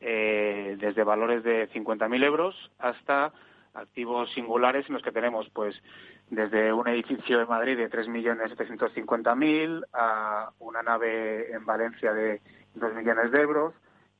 [0.00, 3.32] eh, desde valores de 50.000 euros hasta
[3.74, 5.82] activos singulares en los que tenemos pues
[6.30, 12.40] desde un edificio en Madrid de 3.750.000 a una nave en Valencia de
[12.74, 13.74] 2 millones de euros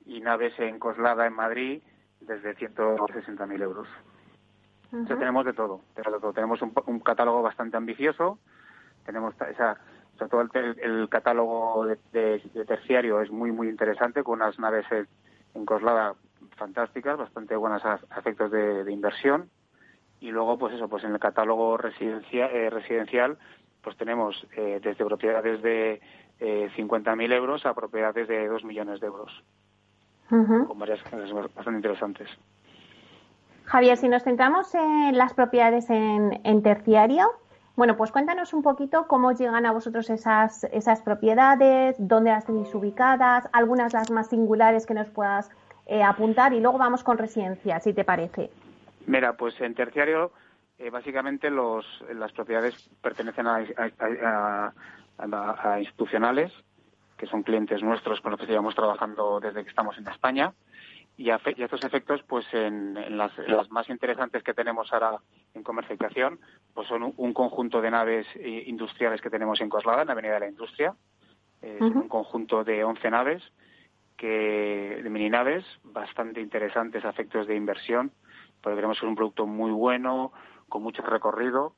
[0.07, 1.83] y naves en Coslada en Madrid
[2.21, 3.89] desde 160.000 euros.
[5.07, 5.83] tenemos de todo,
[6.33, 8.39] tenemos un, catálogo bastante ambicioso,
[9.05, 9.79] tenemos esa,
[10.31, 14.87] todo el, catálogo de, terciario es muy muy interesante con unas naves
[15.55, 16.15] en Coslada
[16.57, 19.51] fantásticas, bastante buenas a, efectos de inversión
[20.21, 23.39] y luego pues eso pues en el catálogo residencial, eh, residencial
[23.83, 26.01] pues tenemos eh, desde propiedades de
[26.41, 29.33] eh, 50.000 euros a propiedades de 2 millones de euros.
[30.29, 32.29] Con varias cosas bastante interesantes.
[33.65, 37.31] Javier si nos centramos en las propiedades en, en, terciario
[37.77, 42.75] bueno pues cuéntanos un poquito cómo llegan a vosotros esas esas propiedades dónde las tenéis
[42.75, 45.51] ubicadas algunas las más singulares que nos puedas
[45.87, 48.51] eh, apuntar y luego vamos con residencia si te parece
[49.09, 50.33] Mira, pues en terciario,
[50.79, 54.73] eh, básicamente los, las propiedades pertenecen a,
[55.81, 56.53] institucionales,
[57.17, 60.53] que son clientes nuestros con los que llevamos trabajando desde que estamos en España.
[61.17, 63.33] y a, estos efectos, pues en, las,
[63.71, 65.17] más interesantes que tenemos ahora
[65.55, 66.39] en comercialización,
[66.75, 70.35] pues son un, conjunto de naves eh, industriales que tenemos en Coslada, en la Avenida
[70.35, 70.95] de la Industria.
[71.63, 73.43] Es un conjunto de 11 naves,
[74.19, 78.13] que, de mini naves, bastante interesantes a efectos de inversión,
[78.63, 80.33] porque queremos un producto muy bueno,
[80.69, 81.75] con mucho recorrido,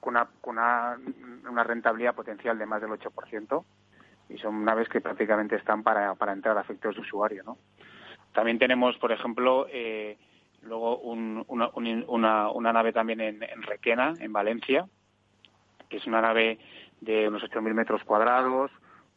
[0.00, 3.64] con una, con una, rentabilidad potencial de más del 8%,
[4.28, 7.58] y son naves que prácticamente están para, para entrar a efectos de usuario, ¿no?
[8.32, 10.18] También tenemos, por ejemplo, eh,
[10.62, 11.42] luego una,
[12.48, 14.86] una, nave también en, Requena, en Valencia,
[15.88, 16.58] que es una nave
[17.00, 18.70] de unos 8.000 metros cuadrados,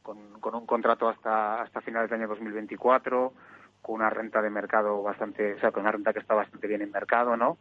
[0.04, 3.34] con, un contrato hasta, hasta finales del año 2024,
[3.82, 6.82] con una renta de mercado bastante, o sea, con una renta que está bastante bien
[6.82, 7.58] en mercado, ¿no?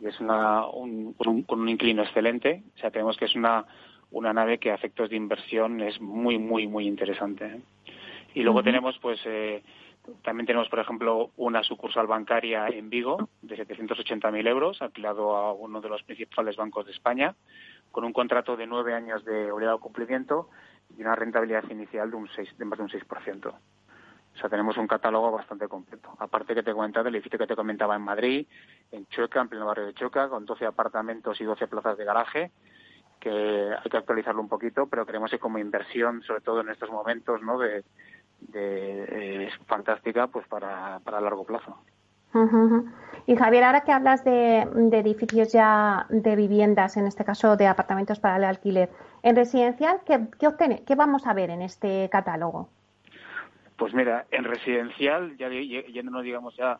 [0.00, 3.66] Y es una, un, con un inclino excelente, o sea, tenemos que es una,
[4.10, 7.46] una nave que a efectos de inversión es muy, muy, muy interesante.
[7.46, 7.60] ¿eh?
[8.34, 9.62] Y luego tenemos, pues, eh,
[10.22, 15.80] también tenemos, por ejemplo, una sucursal bancaria en Vigo de 780.000 euros, alquilado a uno
[15.80, 17.34] de los principales bancos de España,
[17.90, 20.48] con un contrato de nueve años de obligado cumplimiento
[20.96, 22.28] y una rentabilidad inicial de, un
[22.58, 23.54] de más de un 6%.
[24.40, 26.14] O sea, tenemos un catálogo bastante completo.
[26.18, 28.46] Aparte que te he comentado el edificio que te comentaba en Madrid,
[28.90, 32.50] en Chueca, en pleno barrio de Chueca, con 12 apartamentos y 12 plazas de garaje,
[33.18, 36.90] que hay que actualizarlo un poquito, pero creemos que como inversión, sobre todo en estos
[36.90, 37.58] momentos, ¿no?
[37.58, 37.84] De,
[38.40, 41.76] de, es fantástica pues para, para largo plazo.
[43.26, 44.60] Y Javier, ahora que hablas de,
[44.92, 48.88] edificios ya de viviendas, en este caso de apartamentos para el alquiler,
[49.22, 52.70] en residencial, ¿qué, qué, qué vamos a ver en este catálogo?
[53.80, 56.78] Pues mira, en residencial, ya yéndonos digamos ya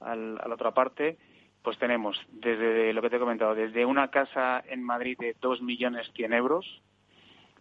[0.00, 1.16] a la otra parte,
[1.62, 5.62] pues tenemos desde lo que te he comentado, desde una casa en Madrid de 2
[5.62, 6.82] millones 100 euros,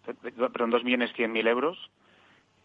[0.04, 1.90] perdón, 2 millones 100 mil euros,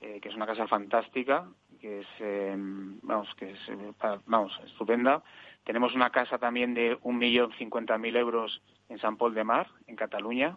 [0.00, 1.46] eh, que es una casa fantástica,
[1.80, 3.92] que es, em, vamos, que es, eh,
[4.26, 5.22] vamos, estupenda.
[5.62, 9.68] Tenemos una casa también de un millón cincuenta mil euros en San Pol de Mar,
[9.86, 10.56] en Cataluña.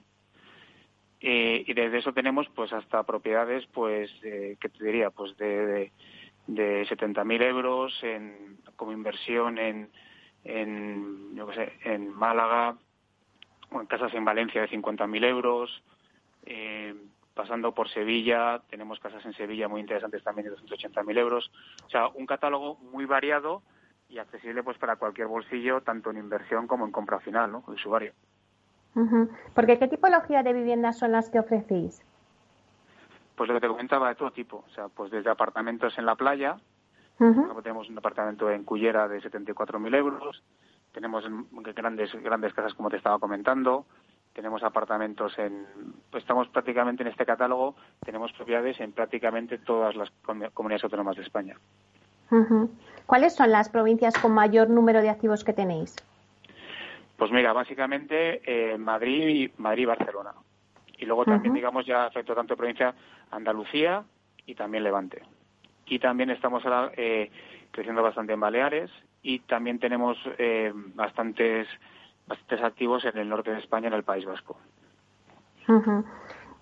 [1.21, 5.09] Eh, y desde eso tenemos, pues, hasta propiedades, pues, eh, ¿qué te diría?
[5.09, 5.91] Pues de,
[6.47, 9.89] de, setenta mil euros en, como inversión en,
[10.45, 12.77] en, yo qué en Málaga,
[13.71, 15.83] o en casas en Valencia de cincuenta mil euros.
[16.45, 16.95] Eh,
[17.39, 21.49] pasando por Sevilla, tenemos casas en Sevilla muy interesantes también de 280.000 euros.
[21.85, 23.61] O sea, un catálogo muy variado
[24.09, 27.63] y accesible pues para cualquier bolsillo, tanto en inversión como en compra final, ¿no?
[27.69, 28.11] El usuario.
[29.53, 32.01] Porque ¿qué tipología de viviendas son las que ofrecéis?
[33.35, 36.15] Pues lo que te comentaba de todo tipo, o sea, pues desde apartamentos en la
[36.15, 36.57] playa,
[37.17, 40.43] tenemos un apartamento en Cullera de 74.000 euros,
[40.91, 41.23] tenemos
[41.75, 43.85] grandes grandes casas como te estaba comentando,
[44.33, 45.65] tenemos apartamentos en,
[46.11, 47.75] pues estamos prácticamente en este catálogo,
[48.05, 50.11] tenemos propiedades en prácticamente todas las
[50.53, 51.57] comunidades autónomas de España.
[53.05, 55.95] ¿Cuáles son las provincias con mayor número de activos que tenéis?
[57.19, 60.31] Pues mira, básicamente eh, Madrid, Madrid y Barcelona.
[60.97, 62.95] Y luego también, digamos, ya afectó tanto provincia
[63.31, 64.03] Andalucía
[64.45, 65.21] y también Levante.
[65.85, 67.29] Y también estamos ahora eh,
[67.71, 68.89] creciendo bastante en Baleares
[69.21, 71.67] y también tenemos eh, bastantes
[72.25, 74.55] bastantes activos en el norte de España, en el País Vasco.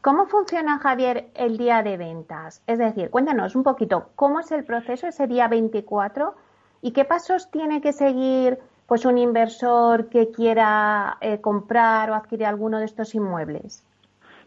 [0.01, 2.63] ¿Cómo funciona, Javier, el día de ventas?
[2.65, 6.35] Es decir, cuéntanos un poquito cómo es el proceso ese día 24
[6.81, 12.45] y qué pasos tiene que seguir pues un inversor que quiera eh, comprar o adquirir
[12.45, 13.85] alguno de estos inmuebles.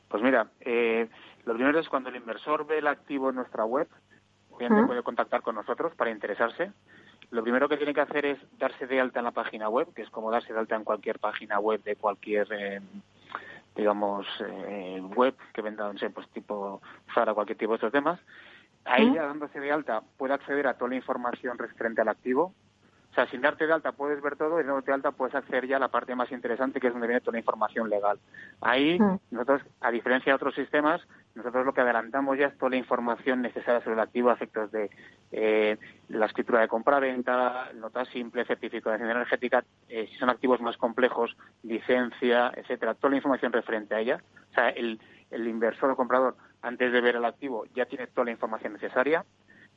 [0.08, 1.08] Pues mira, eh,
[1.44, 3.88] lo primero es cuando el inversor ve el activo en nuestra web,
[4.50, 6.72] obviamente puede contactar con nosotros para interesarse
[7.30, 10.02] lo primero que tiene que hacer es darse de alta en la página web, que
[10.02, 12.80] es como darse de alta en cualquier página web de cualquier, eh,
[13.76, 16.82] digamos, eh, web que venda, no sé, pues tipo
[17.14, 18.18] Zara, cualquier tipo de estos temas.
[18.84, 22.52] Ahí ya dándose de alta puede acceder a toda la información referente al activo,
[23.10, 25.66] o sea, sin darte de alta puedes ver todo y dándote de alta puedes acceder
[25.66, 28.20] ya a la parte más interesante, que es donde viene toda la información legal.
[28.60, 29.18] Ahí, mm.
[29.32, 31.00] nosotros, a diferencia de otros sistemas,
[31.34, 34.70] nosotros lo que adelantamos ya es toda la información necesaria sobre el activo a efectos
[34.70, 34.90] de
[35.32, 35.76] eh,
[36.08, 42.52] la escritura de compra-venta, nota simple, certificación energética, eh, si son activos más complejos, licencia,
[42.54, 44.22] etcétera, toda la información referente a ella.
[44.52, 45.00] O sea, el,
[45.32, 49.24] el inversor o comprador, antes de ver el activo, ya tiene toda la información necesaria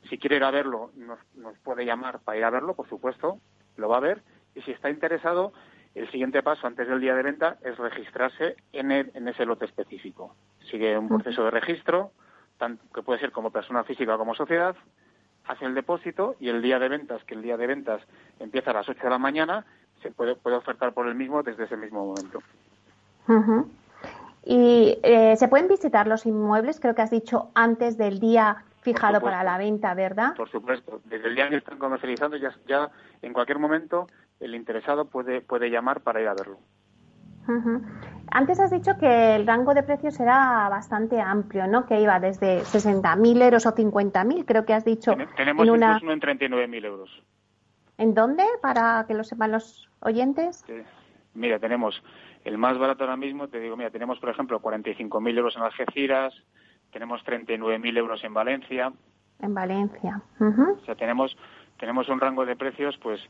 [0.08, 1.18] si quiere ir a verlo, nos,
[1.58, 3.38] puede llamar para ir a verlo, por supuesto,
[3.76, 4.22] lo va a ver.
[4.54, 5.52] Y si está interesado,
[5.94, 10.34] el siguiente paso antes del día de venta es registrarse en, en ese lote específico.
[10.70, 12.12] Sigue un proceso de registro,
[12.58, 14.76] tanto, que puede ser como persona física como sociedad,
[15.46, 18.02] hace el depósito y el día de ventas, que el día de ventas
[18.38, 19.64] empieza a las 8 de la mañana,
[20.02, 22.42] se puede, puede ofertar por el mismo desde ese mismo momento.
[24.44, 29.20] Y eh, se pueden visitar los inmuebles, creo que has dicho, antes del día fijado
[29.20, 30.36] para la venta, ¿verdad?
[30.36, 31.00] Por supuesto.
[31.04, 32.90] Desde el día que están comercializando, ya, ya
[33.22, 34.06] en cualquier momento
[34.40, 36.58] el interesado puede, puede llamar para ir a verlo.
[38.30, 41.86] Antes has dicho que el rango de precios era bastante amplio, ¿no?
[41.86, 45.14] Que iba desde 60.000 euros o 50.000, creo que has dicho.
[45.36, 45.98] tenemos en una...
[46.02, 47.22] uno en 39.000 euros.
[47.98, 48.44] ¿En dónde?
[48.62, 50.64] Para que lo sepan los oyentes.
[51.34, 52.02] Mira, tenemos
[52.44, 56.34] el más barato ahora mismo, te digo, mira, tenemos por ejemplo 45.000 euros en Algeciras,
[56.94, 58.92] tenemos 39.000 euros en Valencia.
[59.40, 60.22] En Valencia.
[60.38, 61.36] O sea, tenemos,
[61.76, 63.20] tenemos un rango de precios, pues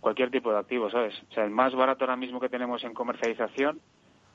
[0.00, 1.14] cualquier tipo de activo, ¿sabes?
[1.30, 3.80] O sea, el más barato ahora mismo que tenemos en comercialización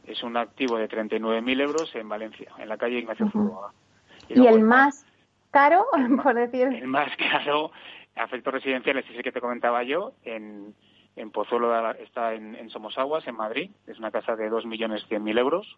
[0.08, 3.68] es un activo de 39.000 euros en Valencia, en la calle Ignacio uh
[4.30, 5.06] ¿Y, el más
[5.52, 5.86] caro,
[6.24, 6.68] por decir?
[6.68, 7.72] El más caro,
[8.16, 10.74] afectos residenciales, ese que te comentaba yo, en,
[11.16, 15.78] en Pozuelo está en, en, Somosaguas, en Madrid, es una casa de 2.100.000 euros.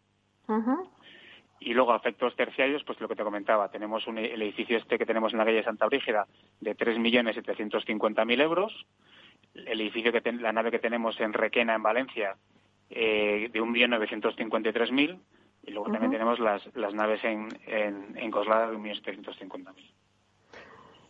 [1.59, 5.05] Y luego afectos terciarios, pues lo que te comentaba, tenemos un, el edificio este que
[5.05, 6.27] tenemos en la calle Santa Brígida
[6.59, 8.85] de 3.750.000 euros,
[9.53, 12.35] el edificio que la nave que tenemos en Requena, en Valencia,
[12.89, 15.19] eh, de 1.953.000
[15.65, 19.73] y luego también tenemos las, las naves en, en, en Coslada de 1.750.000.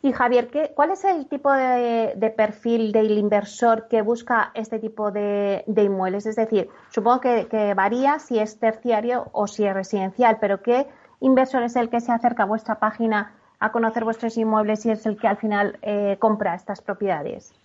[0.06, 5.12] Y Javier, ¿qué, ¿cuál es el tipo de, perfil del inversor que busca este tipo
[5.12, 6.26] de, inmuebles?
[6.26, 10.88] Es decir, supongo que, varía si es terciario o si es residencial, pero ¿qué
[11.22, 13.32] inversor es el que se acerca a vuestra página
[13.62, 17.56] a conocer vuestros inmuebles y es el que al final eh, compra estas propiedades?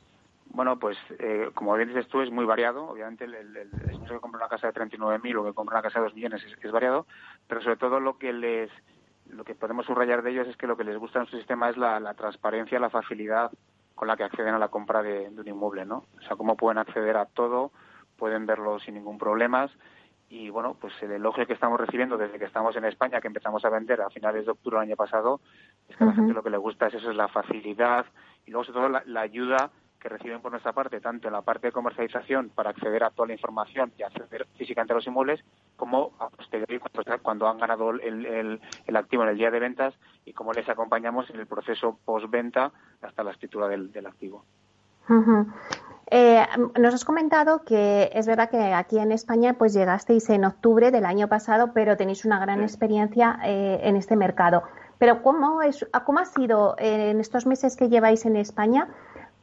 [0.50, 2.88] Bueno, pues eh, como bien dices tú, es muy variado.
[2.88, 3.68] Obviamente, el, el,
[4.08, 6.70] que compra una casa de 39.000 o que compra una casa de 2 millones es,
[6.70, 7.04] variado,
[7.48, 8.70] pero sobre todo lo que les
[9.30, 11.70] lo que podemos subrayar de ellos es que lo que les gusta en su sistema
[11.70, 13.50] es la, transparencia, la facilidad
[13.94, 16.04] con la que acceden a la compra de, un inmueble, ¿no?
[16.18, 17.72] O sea, cómo pueden acceder a todo,
[18.16, 19.68] pueden verlo sin ningún problema
[20.30, 23.64] y bueno, pues el elogio que estamos recibiendo desde que estamos en España, que empezamos
[23.64, 25.40] a vender a finales de octubre del año pasado,
[25.88, 28.04] es que a la gente lo que le gusta es eso, es la facilidad
[28.44, 29.70] y luego sobre todo la ayuda
[30.00, 33.28] que reciben por nuestra parte, tanto en la parte de comercialización para acceder a toda
[33.28, 35.44] la información y acceder físicamente a los inmuebles,
[35.76, 36.80] como a posteriori
[37.22, 39.94] cuando, han ganado el, el, activo en el día de ventas
[40.24, 42.72] y cómo les acompañamos en el proceso postventa
[43.02, 44.44] hasta la escritura del, activo.
[46.10, 46.42] Eh,
[46.78, 51.04] nos has comentado que es verdad que aquí en España pues llegasteis en octubre del
[51.04, 54.62] año pasado, pero tenéis una gran experiencia eh, en este mercado.
[54.98, 58.88] Pero ¿cómo, es, ¿cómo ha sido eh, en estos meses que lleváis en España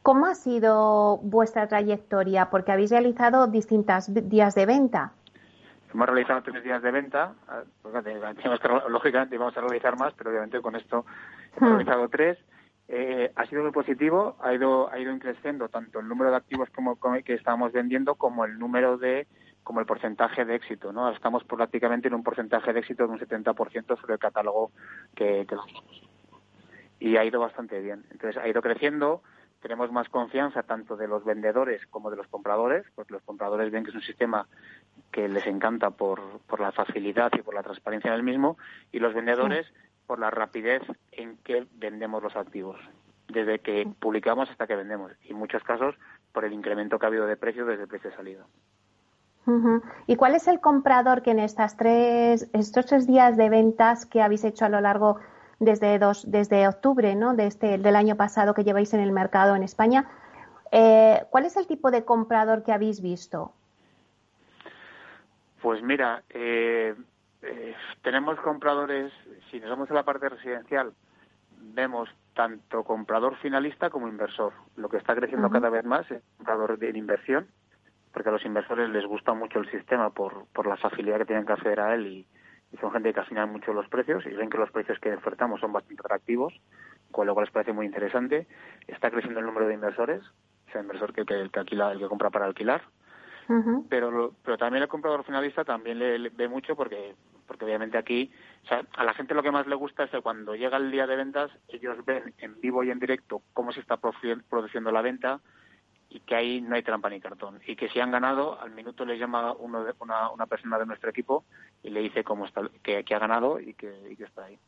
[0.06, 2.48] ¿Cómo ha sido vuestra trayectoria?
[2.48, 5.10] Porque habéis realizado distintos días de venta.
[5.92, 7.34] Hemos realizado tres días de venta.
[7.48, 7.64] Ah,
[8.88, 11.04] lógicamente íbamos a realizar más, pero obviamente con esto
[11.56, 11.74] hemos hmm.
[11.74, 12.38] realizado tres.
[12.86, 16.70] Eh, ha sido muy positivo, ha ido, ha ido creciendo tanto el número de activos
[16.70, 19.26] como, que estábamos vendiendo como el número de
[19.64, 21.10] como el porcentaje de éxito, ¿no?
[21.10, 24.70] Estamos prácticamente en un porcentaje de éxito de un 70% sobre el catálogo
[25.16, 25.56] que, que
[27.00, 28.04] y ha ido bastante bien.
[28.12, 29.22] Entonces ha ido creciendo,
[29.66, 33.82] tenemos más confianza tanto de los vendedores como de los compradores, porque los compradores ven
[33.82, 34.46] que es un sistema
[35.10, 38.58] que les encanta por, por la facilidad y por la transparencia del mismo,
[38.92, 39.66] y los vendedores
[40.06, 42.78] por la rapidez en que vendemos los activos,
[43.26, 45.96] desde que publicamos hasta que vendemos, y en muchos casos
[46.32, 48.46] por el incremento que ha habido de precio desde el precio de salida.
[50.06, 54.22] ¿Y cuál es el comprador que en estas tres, estos tres días de ventas que
[54.22, 55.18] habéis hecho a lo largo
[55.58, 57.34] desde, dos, desde octubre ¿no?
[57.34, 60.08] de este, del año pasado que lleváis en el mercado en España.
[60.72, 63.52] Eh, ¿Cuál es el tipo de comprador que habéis visto?
[65.62, 66.94] Pues mira, eh,
[67.42, 69.12] eh, tenemos compradores,
[69.50, 70.92] si nos vamos a la parte residencial,
[71.58, 74.52] vemos tanto comprador finalista como inversor.
[74.76, 77.46] Lo que está creciendo cada vez más es comprador de inversión,
[78.12, 81.46] porque a los inversores les gusta mucho el sistema por, por la facilidad que tienen
[81.46, 82.26] que acceder a él y,
[82.72, 85.60] y son gente que afinan mucho los precios y ven que los precios que ofertamos
[85.60, 86.54] son bastante atractivos,
[87.10, 88.46] con lo cual les parece muy interesante.
[88.86, 90.22] Está creciendo el número de inversores,
[90.68, 92.82] o sea, inversor que, que, que alquila, el que compra para alquilar.
[93.88, 97.14] pero, pero también el comprador finalista también le, ve mucho porque
[97.46, 98.32] porque obviamente aquí
[98.64, 100.90] o sea, a la gente lo que más le gusta es que cuando llega el
[100.90, 105.00] día de ventas ellos ven en vivo y en directo cómo se está produciendo la
[105.00, 105.40] venta
[106.08, 107.60] y que ahí no hay trampa ni cartón.
[107.66, 110.86] Y que si han ganado, al minuto les llama uno de, una, una persona de
[110.86, 111.44] nuestro equipo
[111.86, 114.58] y le dice cómo está, que, ha ganado y que, está ahí.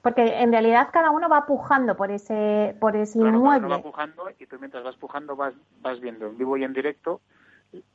[0.00, 3.68] Porque en realidad cada uno va pujando por ese, por ese inmueble.
[3.68, 7.20] va pujando y tú mientras vas pujando vas, vas viendo en vivo y en directo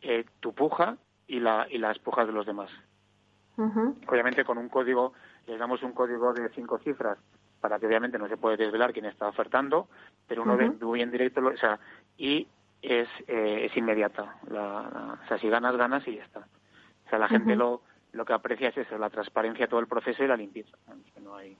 [0.01, 2.69] eh, tu puja y, la, y las pujas de los demás.
[4.07, 5.13] Obviamente con un código,
[5.47, 7.17] les damos un código de cinco cifras
[7.59, 9.87] para que obviamente no se puede desvelar quién está ofertando,
[10.27, 11.79] pero uno ve en vivo y en directo, o sea,
[12.17, 12.47] y
[12.81, 14.35] es, eh, es inmediata.
[14.49, 16.39] La, o sea, si ganas, ganas y ya está.
[17.05, 17.81] O sea, la gente lo,
[18.13, 20.77] lo que aprecia es eso, la transparencia, todo el proceso y la limpieza.
[21.21, 21.57] no hay,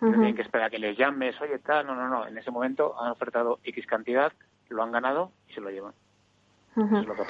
[0.00, 2.26] no tienen que esperar a que les llames, oye, tal, no, no, no.
[2.26, 4.32] En ese momento han ofertado X cantidad,
[4.68, 5.92] lo han ganado y se lo llevan.
[6.76, 7.24] Eso es lo que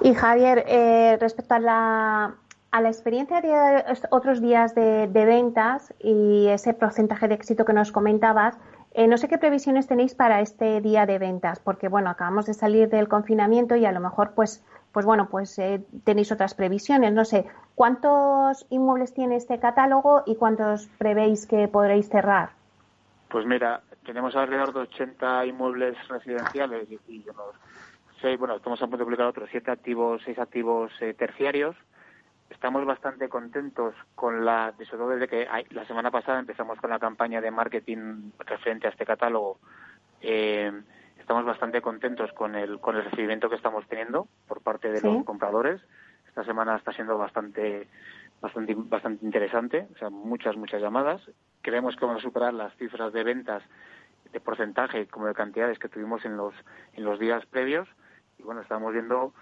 [0.00, 2.34] y Javier, eh, respecto a la,
[2.70, 7.72] a la experiencia de otros días de, de, ventas y ese porcentaje de éxito que
[7.72, 8.56] nos comentabas,
[8.92, 12.54] eh, no sé qué previsiones tenéis para este día de ventas, porque bueno, acabamos de
[12.54, 17.12] salir del confinamiento y a lo mejor pues, pues bueno, pues eh, tenéis otras previsiones.
[17.12, 22.50] No sé, ¿cuántos inmuebles tiene este catálogo y cuántos prevéis que podréis cerrar?
[23.28, 27.24] Pues mira, tenemos alrededor de 80 inmuebles residenciales y,
[28.22, 31.76] seis, bueno, estamos a punto de publicar otros siete activos, seis activos eh, terciarios
[32.58, 36.98] estamos bastante contentos con la, sobre todo desde que la semana pasada empezamos con la
[36.98, 39.60] campaña de marketing referente a este catálogo.
[40.20, 40.72] Eh,
[41.20, 45.24] estamos bastante contentos con el, con el recibimiento que estamos teniendo por parte de los
[45.24, 45.80] compradores.
[46.26, 47.86] Esta semana está siendo bastante,
[48.40, 51.22] bastante, bastante interesante, o sea, muchas, muchas llamadas.
[51.62, 53.62] Creemos que vamos a superar las cifras de ventas
[54.32, 56.54] de porcentaje como de cantidades que tuvimos en los,
[56.94, 57.88] en los días previos.
[58.36, 59.32] Y bueno, estamos viendo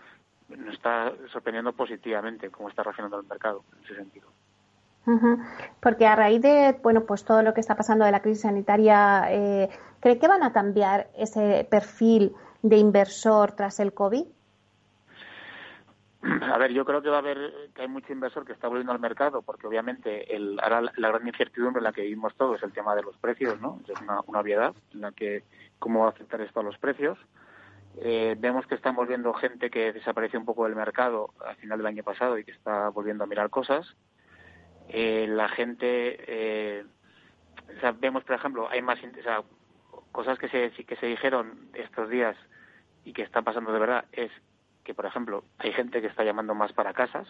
[0.49, 4.29] nos está sorprendiendo positivamente cómo está reaccionando el mercado en ese sentido.
[5.81, 9.27] Porque a raíz de bueno pues todo lo que está pasando de la crisis sanitaria,
[9.31, 9.69] eh,
[10.01, 14.27] ¿cree que van a cambiar ese perfil de inversor tras el COVID?
[16.53, 18.93] A ver, yo creo que va a haber que hay mucho inversor que está volviendo
[18.93, 22.65] al mercado porque obviamente el, ahora la gran incertidumbre en la que vivimos todos es
[22.65, 23.81] el tema de los precios, ¿no?
[23.87, 25.45] Es una, una obviedad en la que
[25.79, 27.17] cómo va a afectar esto a los precios.
[27.99, 31.87] Eh, vemos que estamos viendo gente que desapareció un poco del mercado al final del
[31.87, 33.87] año pasado y que está volviendo a mirar cosas.
[34.89, 36.85] Eh, la gente, eh,
[37.99, 38.99] vemos, por ejemplo, hay más
[40.13, 42.37] cosas que se, que se dijeron estos días
[43.05, 44.31] y que están pasando de verdad es
[44.85, 47.27] que, por ejemplo, hay gente que está llamando más para casas.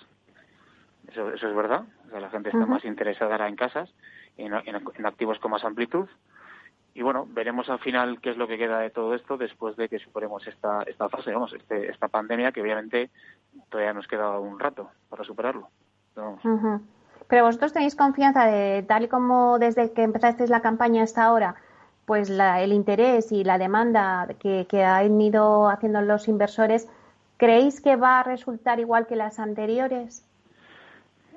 [1.08, 1.84] Eso, eso es verdad.
[2.12, 3.94] la gente está más interesada ahora en casas,
[4.36, 6.08] en, en activos con más amplitud
[6.96, 9.86] y bueno, veremos al final qué es lo que queda de todo esto después de
[9.86, 13.10] que superemos esta, esta fase, vamos, este, esta pandemia que obviamente
[13.68, 15.68] todavía nos queda un rato para superarlo.
[17.28, 21.56] Pero vosotros tenéis confianza de, tal y como desde que empezasteis la campaña hasta ahora,
[22.06, 26.88] pues la, el interés y la demanda que, que han ido haciendo los inversores,
[27.36, 30.24] ¿creéis que va a resultar igual que las anteriores?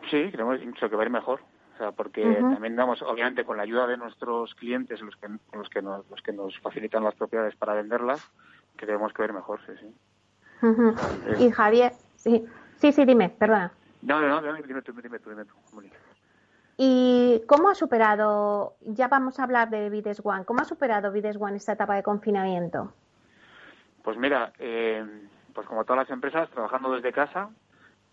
[0.10, 1.41] Sí, creemos que va a ir mejor
[1.80, 5.82] sea, porque también damos, obviamente, con la ayuda de nuestros clientes, los que, los que,
[5.82, 8.21] nos, los que nos facilitan las propiedades para venderlas,
[8.77, 9.93] que tenemos que ver mejor, sí, sí.
[11.39, 13.71] Y Javier, sí, sí, sí, dime, perdona.
[14.01, 15.55] No, no, no, dime tú, dime tú, dime tú.
[16.77, 21.38] ¿Y cómo ha superado, ya vamos a hablar de Vides One, cómo ha superado Vides
[21.39, 22.93] One esta etapa de confinamiento?
[24.03, 25.05] Pues mira, eh,
[25.53, 27.49] pues como todas las empresas, trabajando desde casa,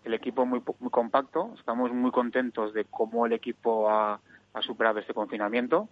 [0.03, 1.53] el equipo muy, muy compacto.
[1.57, 4.19] Estamos muy contentos de cómo el equipo ha,
[4.61, 5.87] superado este confinamiento.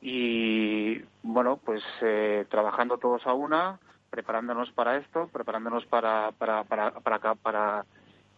[0.00, 3.78] Y bueno, pues eh, trabajando todos a una,
[4.08, 7.84] preparándonos para esto, preparándonos para, para, para, para, para,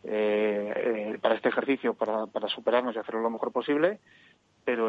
[0.02, 0.72] eh,
[1.14, 4.00] eh, para este ejercicio, para, para superarnos y hacerlo lo mejor posible.
[4.64, 4.88] Pero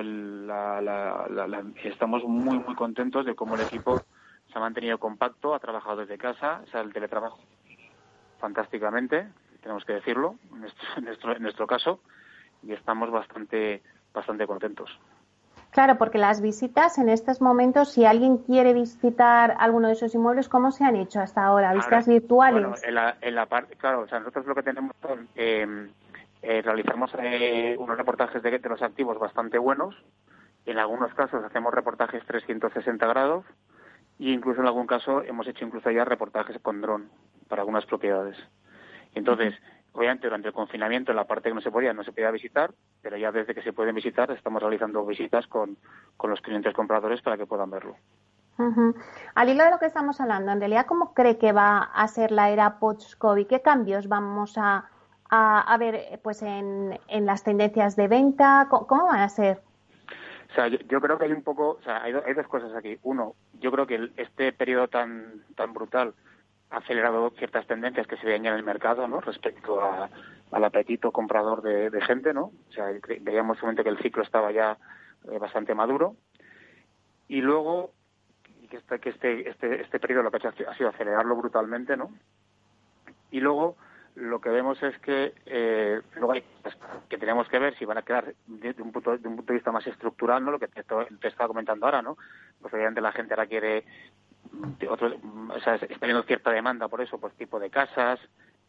[1.84, 4.02] estamos muy, muy contentos de cómo el equipo
[4.52, 7.40] se ha mantenido compacto, ha trabajado desde casa, o sea, el teletrabajo
[8.40, 9.28] fantásticamente
[9.62, 12.00] tenemos que decirlo, en nuestro, en nuestro, caso,
[12.64, 13.82] y estamos bastante,
[14.14, 14.90] bastante contentos.
[15.72, 20.50] Claro, porque las visitas en estos momentos, si alguien quiere visitar alguno de esos inmuebles,
[20.50, 21.74] ¿cómo se han hecho hasta ahora?
[21.74, 22.62] ¿Visitas virtuales?
[22.62, 25.88] Bueno, en la, en la parte, claro, o sea, nosotros lo que tenemos son, eh,
[26.42, 29.96] eh, realizamos eh, unos reportajes de, de los activos bastante buenos.
[30.66, 33.46] En algunos casos hacemos reportajes 360 grados
[34.20, 37.10] e incluso en algún caso hemos hecho incluso ya reportajes con dron
[37.48, 38.38] para algunas propiedades.
[39.14, 39.54] Entonces,
[39.94, 42.72] obviamente durante el confinamiento, en la parte que no se podía, no se podía visitar,
[43.02, 45.78] pero ya desde que se pueden visitar, estamos realizando visitas con,
[46.24, 47.96] los clientes compradores para que puedan verlo.
[49.34, 52.32] Al hilo de lo que estamos hablando, en realidad, ¿cómo cree que va a ser
[52.32, 53.48] la era post-COVID?
[53.48, 54.88] ¿Qué cambios vamos a,
[55.30, 58.68] a, ver pues en, en, las tendencias de venta?
[58.70, 59.62] ¿Cómo, van a ser?
[60.52, 63.00] O sea, yo, creo que hay un poco, o sea, hay, hay, dos cosas aquí.
[63.02, 66.14] Uno, yo creo que este periodo tan, tan brutal
[66.72, 69.20] ha acelerado ciertas tendencias que se veían en el mercado, ¿no?
[69.20, 69.82] Respecto
[70.52, 72.52] al apetito comprador de, gente, ¿no?
[72.70, 72.86] O sea,
[73.20, 74.78] veíamos que el ciclo estaba ya
[75.30, 76.16] eh, bastante maduro.
[77.28, 77.92] Y luego,
[78.70, 81.98] que este, que este, este, este periodo lo que ha hecho ha sido acelerarlo brutalmente,
[81.98, 82.12] ¿no?
[83.32, 83.76] Y luego,
[84.16, 86.44] lo que vemos es que eh, luego hay
[87.10, 89.58] que tenemos que ver si van a quedar de, un punto de un punto de
[89.58, 92.18] vista más estructural no lo que te, te estaba comentando ahora no
[92.60, 93.86] pues obviamente la gente ahora quiere
[94.90, 95.16] otro,
[95.50, 98.20] o sea, está habiendo cierta demanda por eso, por tipo de casas,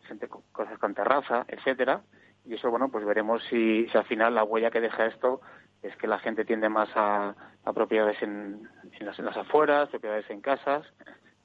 [0.02, 2.02] gente cosas con terraza, etcétera,
[2.44, 5.40] y eso bueno pues veremos si, si al final la huella que deja esto
[5.82, 7.34] es que la gente tiende más a,
[7.74, 8.68] propiedades en,
[9.00, 10.86] las, afueras, propiedades en casas,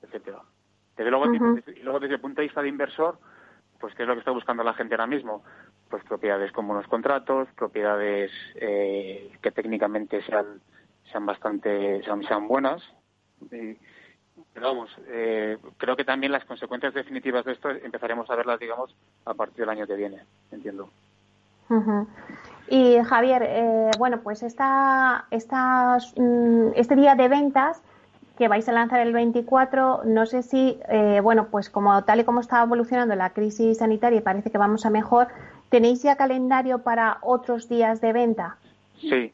[0.02, 0.42] etcétera.
[0.96, 3.20] Desde luego, y luego desde el punto de vista de inversor,
[3.80, 5.44] pues qué es lo que está buscando la gente ahora mismo,
[5.90, 10.62] pues propiedades con buenos contratos, propiedades eh, que técnicamente sean
[11.12, 12.84] sean bastante sean, sean buenas.
[14.54, 18.96] Pero vamos, eh, creo que también las consecuencias definitivas de esto empezaremos a verlas, digamos,
[19.26, 20.90] a partir del año que viene, entiendo.
[22.70, 27.82] Y Javier, eh, bueno, pues esta, esta, mm, este día de ventas
[28.38, 32.24] que vais a lanzar el 24, no sé si, eh, bueno, pues como tal y
[32.24, 35.28] como está evolucionando la crisis sanitaria y parece que vamos a mejor,
[35.70, 38.58] ¿tenéis ya calendario para otros días de venta?
[39.00, 39.34] Sí,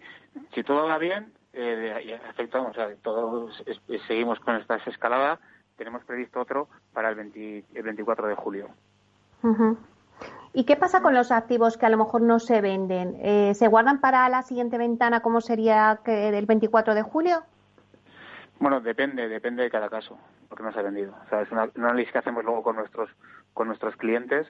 [0.53, 2.19] si todo va bien, eh,
[2.53, 3.63] o sea, todos
[4.07, 5.39] seguimos con esta escalada,
[5.77, 8.69] tenemos previsto otro para el, 24 de julio.
[10.53, 13.17] ¿Y qué pasa con los activos que a lo mejor no se venden?
[13.21, 17.43] Eh, ¿Se guardan para la siguiente ventana como sería que el 24 de julio?
[18.59, 21.13] Bueno, depende, depende de cada caso, porque no se ha vendido.
[21.25, 23.09] O sea, es un análisis que hacemos luego con nuestros,
[23.53, 24.47] con nuestros clientes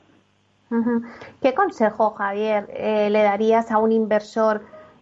[1.42, 4.62] ¿Qué consejo, Javier, le darías a un inversor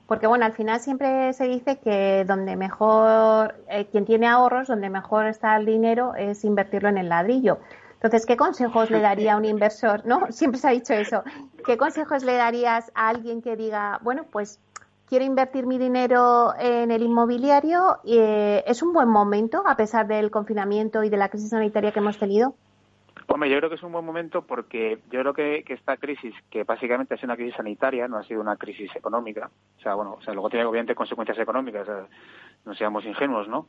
[0.10, 4.90] porque bueno, al final siempre se dice que donde mejor, eh, quien tiene ahorros, donde
[4.90, 7.60] mejor está el dinero es invertirlo en el ladrillo.
[7.94, 10.02] Entonces, ¿qué consejos le daría a un inversor?
[10.08, 10.26] ¿No?
[10.32, 11.24] Siempre se ha dicho eso.
[11.64, 14.60] ¿Qué consejos le darías a alguien que diga, bueno, pues
[15.10, 17.98] quiero invertir mi dinero en el inmobiliario?
[18.06, 22.00] Eh, ¿Es un buen momento a pesar del confinamiento y de la crisis sanitaria que
[22.00, 22.54] hemos tenido?
[23.28, 26.64] Hombre, yo creo que es un buen momento porque yo creo que, esta crisis, que
[26.64, 30.14] básicamente ha sido una crisis sanitaria, no ha sido una crisis económica, o sea, bueno,
[30.14, 31.88] o sea, luego tiene obviamente consecuencias económicas,
[32.66, 33.68] no seamos ingenuos, ¿no?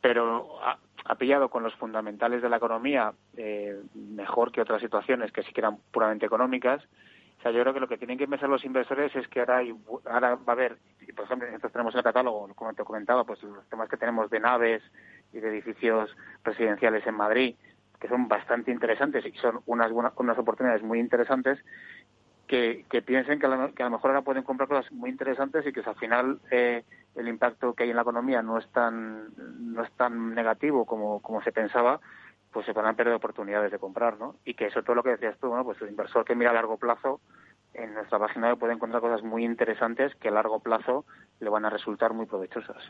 [0.00, 0.78] Pero ha,
[1.16, 5.60] pillado con los fundamentales de la economía eh, mejor que otras situaciones que sí que
[5.60, 6.82] eran puramente económicas.
[7.40, 9.62] O sea, yo creo que lo que tienen que pensar los inversores es que ahora,
[10.04, 10.76] ahora va a haber,
[11.16, 14.28] por ejemplo, nosotros tenemos en el catálogo, como te comentaba, pues los temas que tenemos
[14.28, 14.82] de naves
[15.32, 16.14] y de edificios
[16.44, 17.56] residenciales en Madrid,
[17.98, 21.58] que son bastante interesantes y son unas, unas oportunidades muy interesantes,
[22.46, 25.94] que, piensen que a, lo, mejor ahora pueden comprar cosas muy interesantes y que al
[25.94, 26.84] final eh,
[27.14, 29.28] el impacto que hay en la economía no es tan,
[29.72, 32.00] no es tan negativo como, como se pensaba,
[32.52, 34.36] pues se van a perder oportunidades de comprar, ¿no?
[34.44, 36.54] Y que eso todo lo que decías tú, bueno, pues el inversor que mira a
[36.54, 37.20] largo plazo,
[37.74, 41.04] en nuestra página web puede encontrar cosas muy interesantes que a largo plazo
[41.38, 42.82] le van a resultar muy provechosas.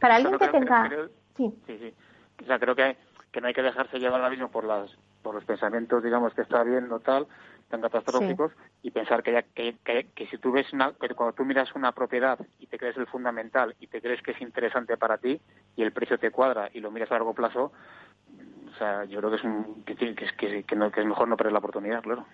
[0.00, 0.90] Para alguien que tenga...
[1.36, 1.52] sí.
[1.66, 1.94] sí, sí.
[2.42, 2.96] O sea, creo que
[3.32, 4.90] que no hay que dejarse llevar ahora mismo por las
[5.22, 7.26] por los pensamientos digamos que está bien o tal
[7.70, 8.52] tan catastróficos
[8.82, 9.74] y pensar que, ya, que,
[10.14, 13.06] que, si tú ves una, que cuando tú miras una propiedad y te crees el
[13.06, 15.40] fundamental y te crees que es interesante para ti
[15.74, 17.72] y el precio te cuadra y lo miras a largo plazo
[18.82, 21.52] sea yo creo que es un, que, que, que, no, que es mejor no perder
[21.52, 22.24] la oportunidad claro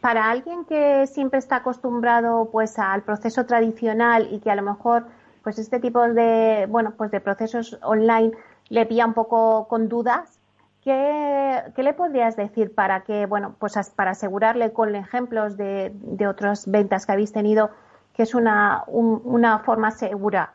[0.00, 5.04] para alguien que siempre está acostumbrado pues al proceso tradicional y que a lo mejor
[5.42, 8.32] pues este tipo de bueno pues de procesos online
[8.68, 10.40] le pilla un poco con dudas,
[10.82, 16.70] ¿qué, le podrías decir para que, bueno, pues para asegurarle con ejemplos de, de otras
[16.70, 17.70] ventas que habéis tenido
[18.14, 20.52] que es una, una forma segura?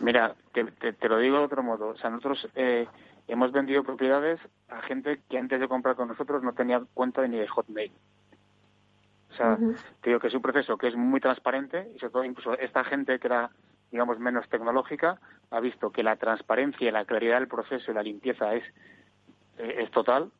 [0.00, 1.88] Mira, te, lo digo de otro modo.
[1.88, 2.86] O sea, nosotros eh,
[3.28, 7.38] hemos vendido propiedades a gente que antes de comprar con nosotros no tenía cuenta ni
[7.38, 7.92] de Hotmail.
[9.30, 9.56] O sea,
[10.00, 12.82] te digo que es un proceso que es muy transparente y sobre todo incluso esta
[12.82, 13.50] gente que era,
[13.92, 15.20] digamos, menos tecnológica
[15.50, 18.64] ha visto que la transparencia, la claridad del proceso y la limpieza es,
[19.58, 20.32] eh, es total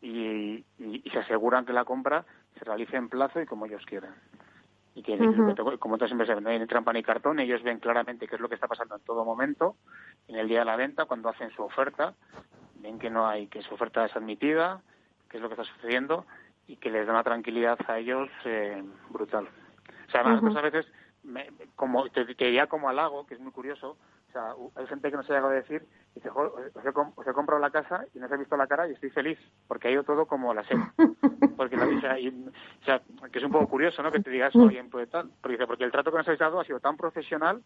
[0.00, 0.64] y,
[1.10, 2.24] se aseguran que la compra
[2.58, 4.14] se realice en plazo y como ellos quieran.
[4.94, 5.16] Y que,
[5.78, 8.54] como todas siempre no hay trampa ni cartón, ellos ven claramente qué es lo que
[8.54, 9.76] está pasando en todo momento,
[10.28, 12.14] en el día de la venta, cuando hacen su oferta,
[12.76, 14.80] ven que no hay, que su oferta es admitida,
[15.28, 16.26] qué es lo que está sucediendo
[16.66, 19.48] y que les da una tranquilidad a ellos eh, brutal.
[20.06, 20.86] O sea, además, a veces,
[21.22, 23.96] me, como te, te diría como halago, que es muy curioso,
[24.28, 26.52] o sea, hay gente que no se ha llegado a decir, dice, os
[26.84, 29.10] he, os he, comprado la casa y no os he visto la cara y estoy
[29.10, 30.84] feliz, porque ha ido todo como la serie.
[31.56, 33.00] Porque, la, o sea, o sea,
[33.30, 35.92] que es un poco curioso, ¿no?, que te digas, oye, pues tal, porque, porque el
[35.92, 37.62] trato que nos habéis dado ha sido tan profesional,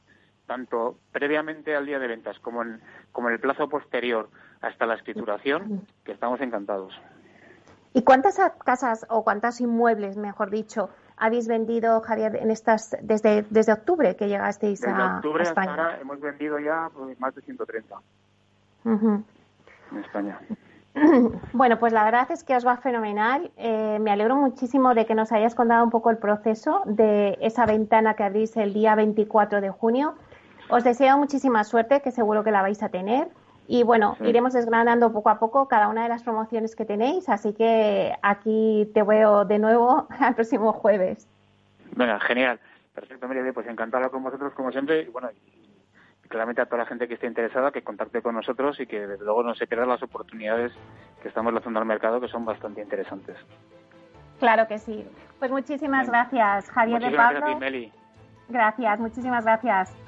[0.48, 2.80] tanto previamente al día de ventas como en,
[3.12, 4.28] como en el plazo posterior
[4.60, 6.92] hasta la escrituración, que estamos encantados.
[7.94, 13.72] ¿Y cuántas casas o cuántos inmuebles, mejor dicho, habéis vendido, Javier, en estas desde, desde
[13.72, 15.70] octubre que llegasteis desde a, octubre España?
[15.70, 17.96] Hasta ahora hemos vendido ya pues, más de 130
[18.84, 19.24] en
[19.98, 20.40] España.
[21.52, 23.52] Bueno, pues la verdad es que os va fenomenal.
[23.56, 27.66] Eh, me alegro muchísimo de que nos hayas contado un poco el proceso de esa
[27.66, 30.14] ventana que abrís el día 24 de junio.
[30.68, 33.28] Os deseo muchísima suerte, que seguro que la vais a tener.
[33.66, 37.52] Y bueno, iremos desgranando poco a poco cada una de las promociones que tenéis, así
[37.52, 41.28] que aquí te veo de nuevo el próximo jueves.
[41.94, 42.58] Venga, genial.
[42.94, 45.02] Perfecto, Miriam, pues encantado con vosotros como siempre.
[45.02, 48.78] Y bueno, y claramente a toda la gente que esté interesada que contacte con nosotros
[48.80, 50.72] y que desde luego no se pierdan las oportunidades
[51.22, 53.36] que estamos lanzando al mercado que son bastante interesantes.
[54.38, 55.06] Claro que sí.
[55.38, 57.40] Pues muchísimas gracias, Javier de Pablo.
[57.40, 57.92] Gracias, Meli.
[58.48, 60.07] Gracias, muchísimas gracias.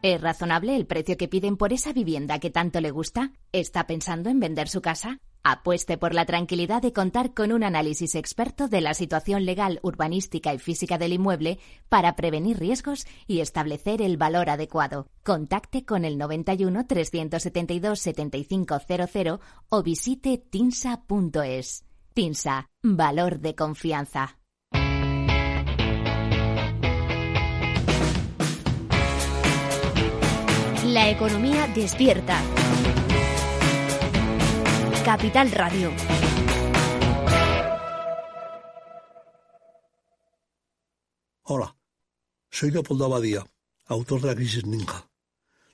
[0.00, 3.32] ¿Es razonable el precio que piden por esa vivienda que tanto le gusta?
[3.52, 5.20] ¿Está pensando en vender su casa?
[5.42, 10.52] Apueste por la tranquilidad de contar con un análisis experto de la situación legal, urbanística
[10.52, 11.58] y física del inmueble
[11.88, 15.08] para prevenir riesgos y establecer el valor adecuado.
[15.22, 18.82] Contacte con el 91 372 7500
[19.68, 21.84] o visite tinsa.es.
[22.14, 24.38] Tinsa, valor de confianza.
[30.84, 32.40] La economía despierta.
[35.08, 35.90] Capital Radio.
[41.44, 41.74] Hola,
[42.50, 43.46] soy Leopoldo Abadía,
[43.86, 45.08] autor de La Crisis Ninja.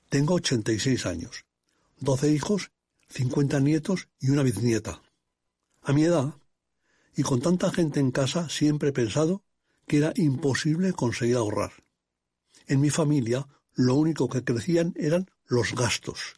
[0.07, 1.43] Tengo 86 años,
[1.99, 2.71] 12 hijos,
[3.09, 5.01] 50 nietos y una bisnieta.
[5.83, 6.35] A mi edad,
[7.17, 9.43] y con tanta gente en casa, siempre he pensado
[9.85, 11.73] que era imposible conseguir ahorrar.
[12.67, 16.35] En mi familia lo único que crecían eran los gastos.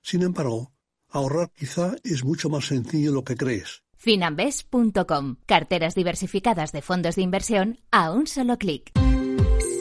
[0.00, 0.72] Sin embargo,
[1.10, 3.82] ahorrar quizá es mucho más sencillo de lo que crees.
[3.96, 5.36] Finambes.com.
[5.46, 8.92] Carteras diversificadas de fondos de inversión a un solo clic.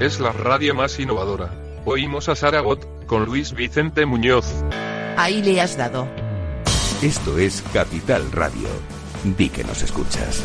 [0.00, 1.50] Es la radio más innovadora.
[1.84, 4.46] Oímos a Saragot con Luis Vicente Muñoz.
[5.16, 6.06] Ahí le has dado.
[7.02, 8.68] Esto es Capital Radio.
[9.24, 10.44] Di que nos escuchas.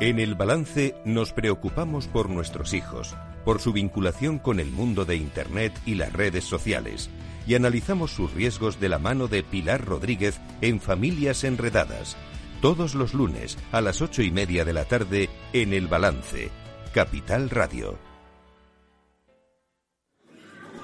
[0.00, 5.16] En el balance nos preocupamos por nuestros hijos, por su vinculación con el mundo de
[5.16, 7.10] Internet y las redes sociales,
[7.46, 12.16] y analizamos sus riesgos de la mano de Pilar Rodríguez en Familias Enredadas,
[12.60, 16.50] todos los lunes a las ocho y media de la tarde en el balance,
[16.92, 17.98] Capital Radio.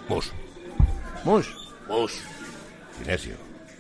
[0.09, 0.33] Mus.
[1.24, 1.47] Mus.
[1.89, 2.20] Mus.
[3.05, 3.35] Inesio.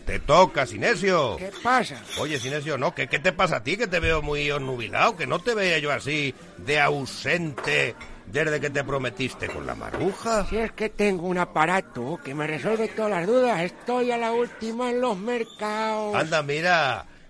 [0.04, 1.36] Te toca, Sinesio.
[1.36, 2.00] ¿Qué pasa?
[2.18, 3.76] Oye, Sinesio, no, ¿qué, ¿qué te pasa a ti?
[3.76, 8.70] Que te veo muy onnubilado, que no te veía yo así de ausente desde que
[8.70, 10.46] te prometiste con la maruja.
[10.48, 14.32] Si es que tengo un aparato que me resuelve todas las dudas, estoy a la
[14.32, 16.14] última en los mercados.
[16.14, 17.06] Anda, mira,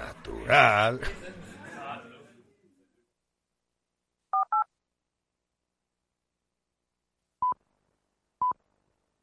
[0.00, 0.98] Natural.